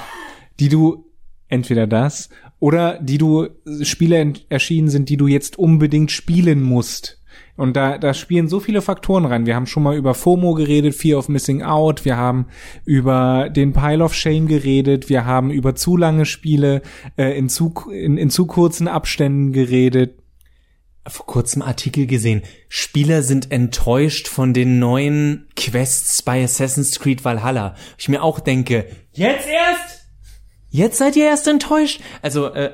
Die 0.61 0.69
du 0.69 1.07
entweder 1.49 1.89
das 1.89 2.29
oder 2.61 3.01
die 3.01 3.19
du 3.19 3.49
Spiele 3.83 4.35
erschienen 4.49 4.89
sind, 4.89 5.09
die 5.09 5.17
du 5.17 5.27
jetzt 5.27 5.59
unbedingt 5.59 6.13
spielen 6.13 6.63
musst. 6.63 7.21
Und 7.57 7.77
da, 7.77 7.99
da 7.99 8.15
spielen 8.15 8.49
so 8.49 8.61
viele 8.61 8.81
Faktoren 8.81 9.25
rein. 9.25 9.45
Wir 9.45 9.57
haben 9.57 9.67
schon 9.67 9.83
mal 9.83 9.97
über 9.97 10.15
FOMO 10.15 10.55
geredet, 10.55 10.95
Fear 10.95 11.19
of 11.19 11.29
Missing 11.29 11.63
Out. 11.63 12.05
Wir 12.05 12.17
haben 12.17 12.47
über 12.85 13.51
den 13.51 13.73
Pile 13.73 14.03
of 14.03 14.15
Shame 14.15 14.47
geredet. 14.47 15.09
Wir 15.09 15.27
haben 15.27 15.51
über 15.51 15.75
zu 15.75 15.97
lange 15.97 16.25
Spiele 16.25 16.81
äh, 17.17 17.37
in, 17.37 17.49
zu, 17.49 17.75
in, 17.93 18.17
in 18.17 18.31
zu 18.31 18.47
kurzen 18.47 18.89
Abständen 18.89 19.53
geredet. 19.53 20.22
Vor 21.07 21.27
kurzem 21.27 21.63
Artikel 21.63 22.07
gesehen. 22.07 22.43
Spieler 22.69 23.23
sind 23.23 23.51
enttäuscht 23.51 24.29
von 24.29 24.55
den 24.55 24.79
neuen 24.79 25.49
Quests 25.57 26.23
bei 26.23 26.45
Assassin's 26.45 27.01
Creed 27.01 27.25
Valhalla. 27.25 27.75
Ich 27.99 28.09
mir 28.09 28.23
auch 28.23 28.39
denke, 28.39 28.87
jetzt 29.13 29.49
erst? 29.49 30.07
Jetzt 30.71 30.99
seid 30.99 31.17
ihr 31.17 31.27
erst 31.27 31.49
enttäuscht? 31.49 32.01
Also, 32.23 32.47
äh, 32.55 32.71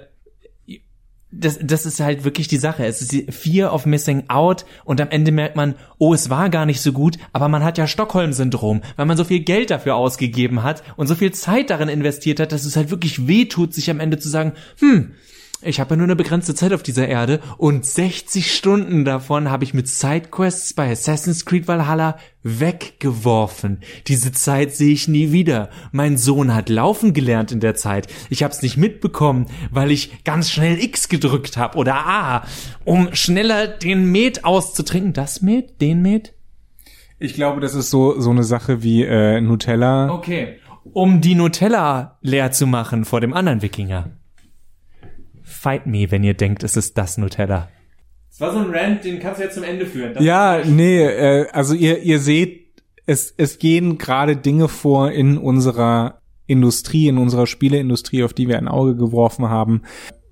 das, 1.31 1.59
das 1.61 1.85
ist 1.85 2.01
halt 2.01 2.25
wirklich 2.25 2.49
die 2.49 2.57
Sache. 2.57 2.87
Es 2.87 3.03
ist 3.03 3.13
die 3.13 3.31
Fear 3.31 3.73
of 3.73 3.87
Missing 3.87 4.25
Out 4.29 4.65
und 4.85 5.01
am 5.01 5.11
Ende 5.11 5.31
merkt 5.31 5.57
man, 5.57 5.75
oh, 5.99 6.15
es 6.15 6.31
war 6.31 6.49
gar 6.49 6.65
nicht 6.65 6.81
so 6.81 6.93
gut, 6.93 7.19
aber 7.33 7.49
man 7.49 7.65
hat 7.65 7.77
ja 7.77 7.87
Stockholm-Syndrom, 7.87 8.83
weil 8.97 9.07
man 9.07 9.17
so 9.17 9.25
viel 9.25 9.41
Geld 9.41 9.71
dafür 9.71 9.97
ausgegeben 9.97 10.63
hat 10.63 10.83
und 10.97 11.07
so 11.07 11.15
viel 11.15 11.33
Zeit 11.33 11.71
darin 11.71 11.89
investiert 11.89 12.41
hat, 12.41 12.53
dass 12.53 12.65
es 12.65 12.77
halt 12.77 12.91
wirklich 12.91 13.27
weh 13.27 13.45
tut, 13.45 13.75
sich 13.75 13.91
am 13.91 14.01
Ende 14.01 14.19
zu 14.19 14.29
sagen, 14.29 14.53
hm, 14.79 15.15
ich 15.61 15.81
habe 15.81 15.91
ja 15.91 15.97
nur 15.97 16.05
eine 16.05 16.15
begrenzte 16.15 16.55
Zeit 16.55 16.73
auf 16.73 16.85
dieser 16.85 17.09
Erde 17.09 17.41
und 17.57 17.85
60 17.85 18.55
Stunden 18.55 19.05
davon 19.05 19.51
habe 19.51 19.65
ich 19.65 19.75
mit 19.75 19.89
Sidequests 19.89 20.73
bei 20.73 20.91
Assassin's 20.91 21.45
Creed 21.45 21.67
Valhalla 21.67 22.17
weggeworfen. 22.45 23.81
Diese 24.07 24.31
Zeit 24.31 24.73
sehe 24.73 24.93
ich 24.93 25.09
nie 25.09 25.33
wieder. 25.33 25.71
Mein 25.91 26.17
Sohn 26.17 26.55
hat 26.55 26.69
laufen 26.69 27.13
gelernt 27.13 27.51
in 27.51 27.59
der 27.59 27.75
Zeit. 27.75 28.07
Ich 28.31 28.45
habe 28.45 28.55
es 28.55 28.63
nicht 28.63 28.77
mitbekommen, 28.77 29.47
weil 29.73 29.91
ich 29.91 30.23
ganz 30.23 30.51
schnell 30.51 30.81
X 30.83 31.09
gedrückt 31.09 31.57
habe 31.57 31.77
oder 31.77 32.07
A, 32.07 32.45
um 32.85 33.13
schneller 33.15 33.67
den 33.67 34.13
Met 34.13 34.45
auszutrinken. 34.45 35.13
Das 35.13 35.43
Met? 35.43 35.81
Den 35.81 36.03
Met? 36.03 36.35
Ich 37.19 37.35
glaube, 37.35 37.61
das 37.61 37.75
ist 37.75 37.91
so 37.91 38.21
so 38.21 38.31
eine 38.31 38.45
Sache 38.45 38.85
wie 38.85 39.03
äh, 39.03 39.41
Nutella. 39.41 40.13
Okay. 40.13 40.61
Um 40.93 41.21
die 41.21 41.35
Nutella 41.35 42.19
leer 42.23 42.53
zu 42.53 42.67
machen 42.69 43.05
vor 43.05 43.21
dem 43.21 43.35
anderen 43.35 43.61
Wikinger 43.61 44.18
fight 45.59 45.87
me, 45.87 46.11
wenn 46.11 46.25
ihr 46.25 46.35
denkt, 46.35 46.63
es 46.63 46.77
ist 46.77 46.97
das 46.99 47.19
Nutella. 47.19 47.69
Das 48.31 48.41
war 48.41 48.53
so 48.53 48.59
ein 48.59 48.71
Rant, 48.75 49.05
den 49.05 49.19
kannst 49.19 49.41
du 49.41 49.45
jetzt 49.45 49.55
zum 49.55 49.65
Ende 49.65 49.87
führen. 49.87 50.15
Das 50.15 50.23
ja, 50.23 50.63
nee, 50.65 51.03
äh, 51.03 51.49
also 51.51 51.75
ihr, 51.75 52.03
ihr 52.03 52.21
seht, 52.21 52.83
es, 53.07 53.35
es 53.37 53.59
gehen 53.59 53.99
gerade 53.99 54.37
Dinge 54.37 54.69
vor 54.69 55.11
in 55.11 55.39
unserer 55.39 56.21
Industrie, 56.47 57.09
in 57.09 57.19
unserer 57.19 57.47
Spieleindustrie, 57.47 58.23
auf 58.23 58.33
die 58.33 58.49
wir 58.49 58.59
ein 58.59 58.69
Auge 58.69 58.97
geworfen 58.97 59.49
haben, 59.49 59.83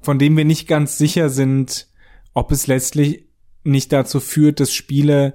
von 0.03 0.19
dem 0.19 0.37
wir 0.37 0.45
nicht 0.45 0.69
ganz 0.69 0.99
sicher 0.99 1.29
sind, 1.29 1.89
ob 2.33 2.53
es 2.53 2.67
letztlich 2.67 3.27
nicht 3.65 3.93
dazu 3.93 4.21
führt, 4.21 4.61
dass 4.61 4.73
Spiele 4.73 5.35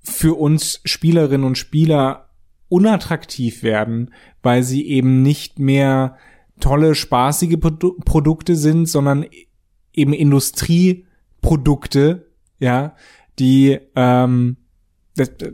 für 0.00 0.38
uns 0.38 0.80
Spielerinnen 0.84 1.46
und 1.46 1.58
Spieler 1.58 2.28
unattraktiv 2.68 3.62
werden, 3.62 4.14
weil 4.42 4.62
sie 4.62 4.86
eben 4.86 5.22
nicht 5.22 5.58
mehr 5.58 6.16
tolle, 6.62 6.94
spaßige 6.94 7.60
Produ 7.60 7.98
Produkte 8.04 8.56
sind, 8.56 8.86
sondern 8.86 9.26
eben 9.92 10.14
Industrieprodukte, 10.14 12.30
ja, 12.58 12.94
die 13.38 13.78
ähm, 13.94 14.56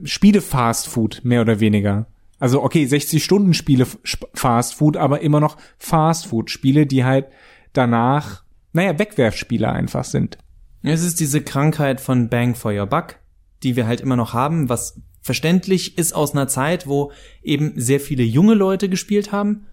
Spiele 0.05 0.41
Fast 0.41 0.87
Food, 0.87 1.23
mehr 1.25 1.41
oder 1.41 1.59
weniger. 1.59 2.07
Also 2.39 2.63
okay, 2.63 2.87
60 2.87 3.25
Stunden 3.25 3.55
Spiele 3.55 3.89
Fast 4.35 4.75
Food, 4.75 4.97
aber 4.97 5.23
immer 5.23 5.41
noch 5.41 5.57
Fast 5.79 6.29
Food 6.29 6.49
Spiele, 6.51 6.87
die 6.87 7.05
halt 7.05 7.27
danach, 7.73 8.45
naja, 8.73 8.97
Wegwerfspiele 8.99 9.69
einfach 9.69 10.05
sind. 10.05 10.39
Es 10.83 11.03
ist 11.03 11.19
diese 11.19 11.43
Krankheit 11.43 12.01
von 12.01 12.29
Bang 12.29 12.55
for 12.55 12.73
Your 12.73 12.87
Buck, 12.87 13.17
die 13.65 13.75
wir 13.75 13.89
halt 13.89 14.01
immer 14.01 14.15
noch 14.15 14.33
haben, 14.33 14.69
was 14.69 15.01
verständlich 15.21 15.99
ist 15.99 16.15
aus 16.15 16.31
einer 16.33 16.47
Zeit, 16.47 16.87
wo 16.87 17.11
eben 17.43 17.73
sehr 17.75 17.99
viele 17.99 18.23
junge 18.23 18.55
Leute 18.55 18.89
gespielt 18.89 19.33
haben 19.33 19.67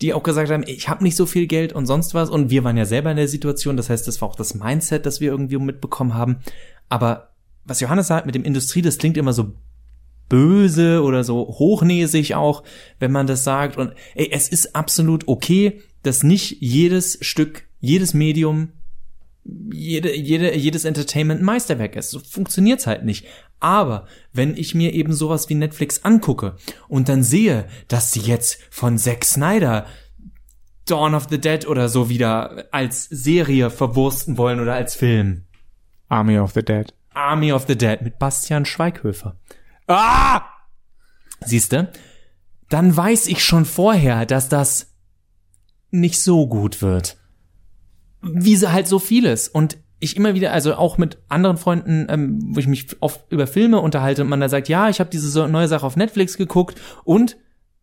die 0.00 0.14
auch 0.14 0.22
gesagt 0.22 0.50
haben, 0.50 0.64
ich 0.66 0.88
habe 0.88 1.04
nicht 1.04 1.16
so 1.16 1.26
viel 1.26 1.46
Geld 1.46 1.72
und 1.72 1.86
sonst 1.86 2.14
was. 2.14 2.30
Und 2.30 2.50
wir 2.50 2.64
waren 2.64 2.76
ja 2.76 2.84
selber 2.84 3.10
in 3.10 3.16
der 3.16 3.28
Situation. 3.28 3.76
Das 3.76 3.90
heißt, 3.90 4.06
das 4.08 4.20
war 4.20 4.28
auch 4.28 4.36
das 4.36 4.54
Mindset, 4.54 5.06
das 5.06 5.20
wir 5.20 5.30
irgendwie 5.30 5.58
mitbekommen 5.58 6.14
haben. 6.14 6.38
Aber 6.88 7.30
was 7.64 7.80
Johannes 7.80 8.08
sagt 8.08 8.26
mit 8.26 8.34
dem 8.34 8.44
Industrie, 8.44 8.82
das 8.82 8.98
klingt 8.98 9.16
immer 9.16 9.32
so 9.32 9.52
böse 10.28 11.02
oder 11.02 11.24
so 11.24 11.46
hochnäsig 11.58 12.34
auch, 12.34 12.64
wenn 12.98 13.12
man 13.12 13.26
das 13.26 13.44
sagt. 13.44 13.76
Und 13.76 13.92
ey, 14.14 14.30
es 14.32 14.48
ist 14.48 14.74
absolut 14.74 15.28
okay, 15.28 15.82
dass 16.02 16.22
nicht 16.22 16.56
jedes 16.60 17.18
Stück, 17.20 17.64
jedes 17.80 18.14
Medium, 18.14 18.70
jede, 19.44 20.16
jede, 20.16 20.56
jedes 20.56 20.84
Entertainment 20.84 21.42
ein 21.42 21.44
Meisterwerk 21.44 21.96
ist. 21.96 22.10
So 22.10 22.18
funktioniert's 22.18 22.86
halt 22.86 23.04
nicht. 23.04 23.26
Aber 23.62 24.06
wenn 24.32 24.56
ich 24.56 24.74
mir 24.74 24.92
eben 24.92 25.12
sowas 25.12 25.48
wie 25.48 25.54
Netflix 25.54 26.04
angucke 26.04 26.56
und 26.88 27.08
dann 27.08 27.22
sehe, 27.22 27.68
dass 27.86 28.10
sie 28.10 28.18
jetzt 28.18 28.58
von 28.70 28.98
Zack 28.98 29.24
Snyder 29.24 29.86
Dawn 30.84 31.14
of 31.14 31.28
the 31.30 31.40
Dead 31.40 31.64
oder 31.68 31.88
so 31.88 32.08
wieder 32.08 32.64
als 32.72 33.04
Serie 33.04 33.70
verwursten 33.70 34.36
wollen 34.36 34.58
oder 34.58 34.74
als 34.74 34.96
Film. 34.96 35.44
Army 36.08 36.40
of 36.40 36.50
the 36.54 36.64
Dead. 36.64 36.92
Army 37.14 37.52
of 37.52 37.66
the 37.68 37.78
Dead 37.78 38.02
mit 38.02 38.18
Bastian 38.18 38.64
Schweighöfer. 38.64 39.36
Ah! 39.86 40.42
Siehste? 41.44 41.92
Dann 42.68 42.96
weiß 42.96 43.28
ich 43.28 43.44
schon 43.44 43.64
vorher, 43.64 44.26
dass 44.26 44.48
das 44.48 44.92
nicht 45.92 46.20
so 46.20 46.48
gut 46.48 46.82
wird. 46.82 47.16
Wie 48.22 48.56
sie 48.56 48.72
halt 48.72 48.88
so 48.88 48.98
vieles. 48.98 49.46
Und 49.46 49.78
ich 50.02 50.16
immer 50.16 50.34
wieder, 50.34 50.52
also 50.52 50.74
auch 50.74 50.98
mit 50.98 51.18
anderen 51.28 51.56
Freunden, 51.56 52.06
ähm, 52.08 52.38
wo 52.54 52.58
ich 52.58 52.66
mich 52.66 52.88
oft 53.00 53.20
über 53.30 53.46
Filme 53.46 53.80
unterhalte 53.80 54.22
und 54.22 54.28
man 54.28 54.40
da 54.40 54.48
sagt, 54.48 54.68
ja, 54.68 54.88
ich 54.88 54.98
habe 55.00 55.10
diese 55.10 55.48
neue 55.48 55.68
Sache 55.68 55.86
auf 55.86 55.96
Netflix 55.96 56.36
geguckt 56.36 56.80
und 57.04 57.36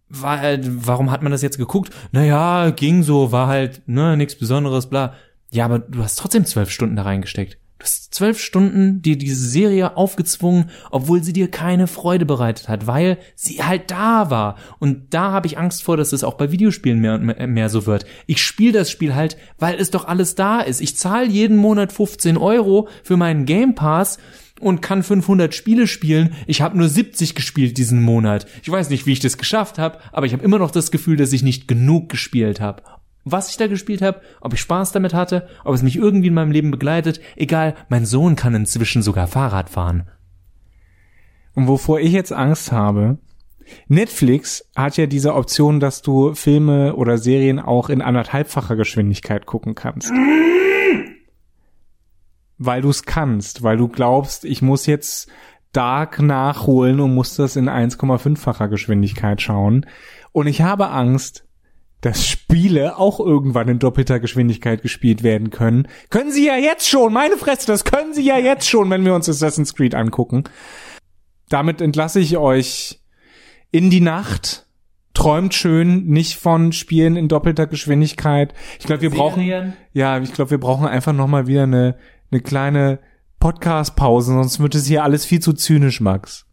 war 0.09 0.39
halt, 0.39 0.85
warum 0.85 1.11
hat 1.11 1.23
man 1.23 1.31
das 1.31 1.41
jetzt 1.41 1.57
geguckt? 1.57 1.93
Naja, 2.11 2.71
ging 2.71 3.03
so, 3.03 3.31
war 3.31 3.47
halt, 3.47 3.87
ne, 3.87 4.17
nichts 4.17 4.35
Besonderes, 4.35 4.87
bla. 4.87 5.13
Ja, 5.51 5.65
aber 5.65 5.79
du 5.79 6.03
hast 6.03 6.19
trotzdem 6.19 6.45
zwölf 6.45 6.71
Stunden 6.71 6.95
da 6.95 7.03
reingesteckt. 7.03 7.57
Du 7.79 7.85
hast 7.85 8.13
zwölf 8.13 8.41
Stunden 8.41 9.01
dir 9.01 9.17
diese 9.17 9.47
Serie 9.47 9.95
aufgezwungen, 9.95 10.69
obwohl 10.91 11.23
sie 11.23 11.31
dir 11.31 11.49
keine 11.49 11.87
Freude 11.87 12.25
bereitet 12.25 12.67
hat, 12.67 12.87
weil 12.87 13.17
sie 13.35 13.63
halt 13.63 13.89
da 13.89 14.29
war. 14.29 14.57
Und 14.79 15.13
da 15.13 15.31
habe 15.31 15.47
ich 15.47 15.57
Angst 15.57 15.83
vor, 15.83 15.95
dass 15.95 16.11
es 16.11 16.25
auch 16.25 16.33
bei 16.33 16.51
Videospielen 16.51 16.99
mehr 16.99 17.13
und 17.13 17.53
mehr, 17.53 17.69
so 17.69 17.85
wird. 17.85 18.05
Ich 18.27 18.43
spiele 18.43 18.73
das 18.73 18.91
Spiel 18.91 19.15
halt, 19.15 19.37
weil 19.59 19.79
es 19.79 19.91
doch 19.91 20.05
alles 20.05 20.35
da 20.35 20.59
ist. 20.59 20.81
Ich 20.81 20.97
zahle 20.97 21.29
jeden 21.29 21.55
Monat 21.55 21.93
15 21.93 22.35
Euro 22.35 22.89
für 23.01 23.15
meinen 23.15 23.45
Game 23.45 23.75
Pass 23.75 24.17
und 24.59 24.81
kann 24.81 25.01
500 25.01 25.55
Spiele 25.55 25.87
spielen. 25.87 26.35
Ich 26.47 26.61
habe 26.61 26.77
nur 26.77 26.89
70 26.89 27.33
gespielt 27.33 27.77
diesen 27.77 28.01
Monat. 28.01 28.45
Ich 28.61 28.69
weiß 28.69 28.89
nicht, 28.89 29.05
wie 29.05 29.13
ich 29.13 29.21
das 29.21 29.37
geschafft 29.37 29.77
habe, 29.77 29.99
aber 30.11 30.25
ich 30.25 30.33
habe 30.33 30.43
immer 30.43 30.59
noch 30.59 30.71
das 30.71 30.91
Gefühl, 30.91 31.15
dass 31.15 31.31
ich 31.31 31.43
nicht 31.43 31.69
genug 31.69 32.09
gespielt 32.09 32.59
habe 32.59 32.83
was 33.31 33.49
ich 33.49 33.57
da 33.57 33.67
gespielt 33.67 34.01
habe, 34.01 34.21
ob 34.41 34.53
ich 34.53 34.61
Spaß 34.61 34.91
damit 34.91 35.13
hatte, 35.13 35.47
ob 35.63 35.73
es 35.73 35.83
mich 35.83 35.95
irgendwie 35.95 36.27
in 36.27 36.33
meinem 36.33 36.51
Leben 36.51 36.71
begleitet, 36.71 37.19
egal, 37.35 37.75
mein 37.89 38.05
Sohn 38.05 38.35
kann 38.35 38.55
inzwischen 38.55 39.01
sogar 39.01 39.27
Fahrrad 39.27 39.69
fahren. 39.69 40.09
Und 41.53 41.67
wovor 41.67 41.99
ich 41.99 42.11
jetzt 42.11 42.31
Angst 42.31 42.71
habe, 42.71 43.17
Netflix 43.87 44.65
hat 44.75 44.97
ja 44.97 45.05
diese 45.05 45.35
Option, 45.35 45.79
dass 45.79 46.01
du 46.01 46.33
Filme 46.33 46.95
oder 46.95 47.17
Serien 47.17 47.59
auch 47.59 47.89
in 47.89 48.01
anderthalbfacher 48.01 48.75
Geschwindigkeit 48.75 49.45
gucken 49.45 49.75
kannst. 49.75 50.11
weil 52.59 52.81
du 52.81 52.89
es 52.89 53.03
kannst, 53.03 53.63
weil 53.63 53.77
du 53.77 53.87
glaubst, 53.87 54.45
ich 54.45 54.61
muss 54.61 54.85
jetzt 54.85 55.31
Dark 55.71 56.21
nachholen 56.21 56.99
und 56.99 57.15
muss 57.15 57.35
das 57.35 57.55
in 57.55 57.69
1,5-facher 57.69 58.67
Geschwindigkeit 58.67 59.41
schauen. 59.41 59.85
Und 60.31 60.47
ich 60.47 60.61
habe 60.61 60.89
Angst, 60.89 61.45
dass 62.01 62.25
Spiele 62.25 62.97
auch 62.97 63.19
irgendwann 63.19 63.67
in 63.67 63.79
doppelter 63.79 64.19
Geschwindigkeit 64.19 64.81
gespielt 64.81 65.23
werden 65.23 65.49
können. 65.49 65.87
Können 66.09 66.31
sie 66.31 66.45
ja 66.45 66.55
jetzt 66.55 66.87
schon, 66.87 67.11
meine 67.11 67.37
Fresse, 67.37 67.67
das 67.67 67.83
können 67.83 68.13
sie 68.13 68.23
ja 68.23 68.37
jetzt 68.37 68.69
schon, 68.69 68.89
wenn 68.89 69.03
wir 69.03 69.13
uns 69.13 69.27
Assassin's 69.27 69.75
Creed 69.75 69.95
angucken. 69.95 70.45
Damit 71.49 71.81
entlasse 71.81 72.19
ich 72.19 72.37
euch 72.37 73.01
in 73.71 73.89
die 73.89 74.01
Nacht. 74.01 74.65
Träumt 75.13 75.53
schön, 75.53 76.05
nicht 76.05 76.35
von 76.35 76.71
Spielen 76.71 77.17
in 77.17 77.27
doppelter 77.27 77.67
Geschwindigkeit. 77.67 78.53
Ich 78.79 78.85
glaube, 78.85 79.01
wir 79.01 79.09
brauchen, 79.09 79.73
ja, 79.91 80.19
ich 80.19 80.33
glaube, 80.33 80.51
wir 80.51 80.59
brauchen 80.59 80.87
einfach 80.87 81.13
noch 81.13 81.27
mal 81.27 81.47
wieder 81.47 81.63
eine, 81.63 81.97
eine 82.31 82.41
kleine 82.41 82.99
Podcast-Pause, 83.39 84.33
sonst 84.33 84.59
wird 84.59 84.75
es 84.75 84.85
hier 84.85 85.03
alles 85.03 85.25
viel 85.25 85.39
zu 85.39 85.53
zynisch, 85.53 85.99
Max. 85.99 86.45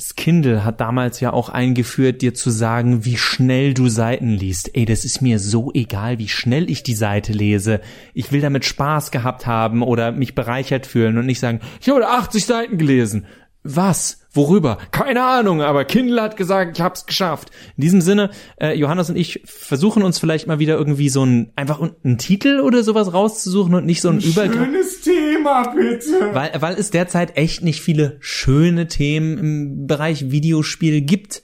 Das 0.00 0.14
Kindle 0.14 0.64
hat 0.64 0.80
damals 0.80 1.20
ja 1.20 1.30
auch 1.34 1.50
eingeführt, 1.50 2.22
dir 2.22 2.32
zu 2.32 2.48
sagen, 2.48 3.04
wie 3.04 3.18
schnell 3.18 3.74
du 3.74 3.90
Seiten 3.90 4.30
liest. 4.30 4.74
Ey, 4.74 4.86
das 4.86 5.04
ist 5.04 5.20
mir 5.20 5.38
so 5.38 5.72
egal, 5.74 6.18
wie 6.18 6.28
schnell 6.28 6.70
ich 6.70 6.82
die 6.82 6.94
Seite 6.94 7.34
lese. 7.34 7.82
Ich 8.14 8.32
will 8.32 8.40
damit 8.40 8.64
Spaß 8.64 9.10
gehabt 9.10 9.46
haben 9.46 9.82
oder 9.82 10.10
mich 10.10 10.34
bereichert 10.34 10.86
fühlen 10.86 11.18
und 11.18 11.26
nicht 11.26 11.38
sagen, 11.38 11.60
ich 11.82 11.90
habe 11.90 12.08
80 12.08 12.46
Seiten 12.46 12.78
gelesen. 12.78 13.26
Was? 13.62 14.19
Worüber? 14.32 14.78
Keine 14.92 15.24
Ahnung, 15.24 15.60
aber 15.60 15.84
Kindle 15.84 16.22
hat 16.22 16.36
gesagt, 16.36 16.78
ich 16.78 16.82
hab's 16.82 17.04
geschafft. 17.04 17.50
In 17.76 17.80
diesem 17.80 18.00
Sinne, 18.00 18.30
äh, 18.60 18.74
Johannes 18.78 19.10
und 19.10 19.16
ich 19.16 19.42
versuchen 19.44 20.04
uns 20.04 20.20
vielleicht 20.20 20.46
mal 20.46 20.60
wieder 20.60 20.76
irgendwie 20.76 21.08
so 21.08 21.26
ein 21.26 21.52
einfach 21.56 21.80
einen 21.80 22.16
Titel 22.16 22.60
oder 22.60 22.84
sowas 22.84 23.12
rauszusuchen 23.12 23.74
und 23.74 23.86
nicht 23.86 24.00
so 24.00 24.08
ein, 24.08 24.18
ein 24.18 24.22
Übergriff. 24.22 24.66
Schönes 24.66 25.00
Thema, 25.00 25.74
bitte. 25.74 26.32
Weil, 26.32 26.52
weil 26.60 26.74
es 26.76 26.90
derzeit 26.90 27.36
echt 27.36 27.64
nicht 27.64 27.80
viele 27.80 28.18
schöne 28.20 28.86
Themen 28.86 29.36
im 29.36 29.86
Bereich 29.88 30.30
Videospiel 30.30 31.00
gibt. 31.00 31.42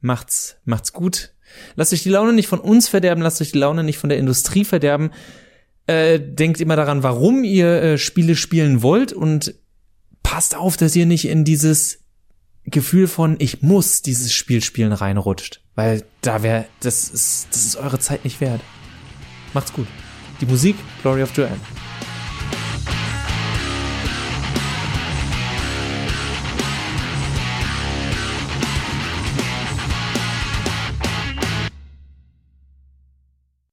Macht's, 0.00 0.56
macht's 0.66 0.92
gut. 0.92 1.32
Lasst 1.76 1.94
euch 1.94 2.02
die 2.02 2.10
Laune 2.10 2.34
nicht 2.34 2.48
von 2.48 2.60
uns 2.60 2.88
verderben, 2.88 3.22
lasst 3.22 3.40
euch 3.40 3.52
die 3.52 3.58
Laune 3.58 3.84
nicht 3.84 3.98
von 3.98 4.10
der 4.10 4.18
Industrie 4.18 4.66
verderben. 4.66 5.12
Äh, 5.86 6.20
denkt 6.20 6.60
immer 6.60 6.76
daran, 6.76 7.02
warum 7.02 7.42
ihr 7.42 7.82
äh, 7.82 7.98
Spiele 7.98 8.36
spielen 8.36 8.82
wollt 8.82 9.14
und 9.14 9.54
passt 10.22 10.56
auf, 10.56 10.76
dass 10.76 10.94
ihr 10.94 11.06
nicht 11.06 11.26
in 11.26 11.44
dieses 11.44 12.01
Gefühl 12.64 13.08
von 13.08 13.36
ich 13.38 13.62
muss 13.62 14.02
dieses 14.02 14.32
Spiel 14.32 14.62
spielen 14.62 14.92
reinrutscht, 14.92 15.60
weil 15.74 16.04
da 16.20 16.42
wäre 16.42 16.66
das 16.80 17.08
ist 17.08 17.48
das 17.50 17.66
ist 17.66 17.76
eure 17.76 17.98
Zeit 17.98 18.24
nicht 18.24 18.40
wert. 18.40 18.60
Macht's 19.52 19.72
gut. 19.72 19.86
Die 20.40 20.46
Musik 20.46 20.76
Glory 21.02 21.22
of 21.22 21.36
Joanne. 21.36 21.60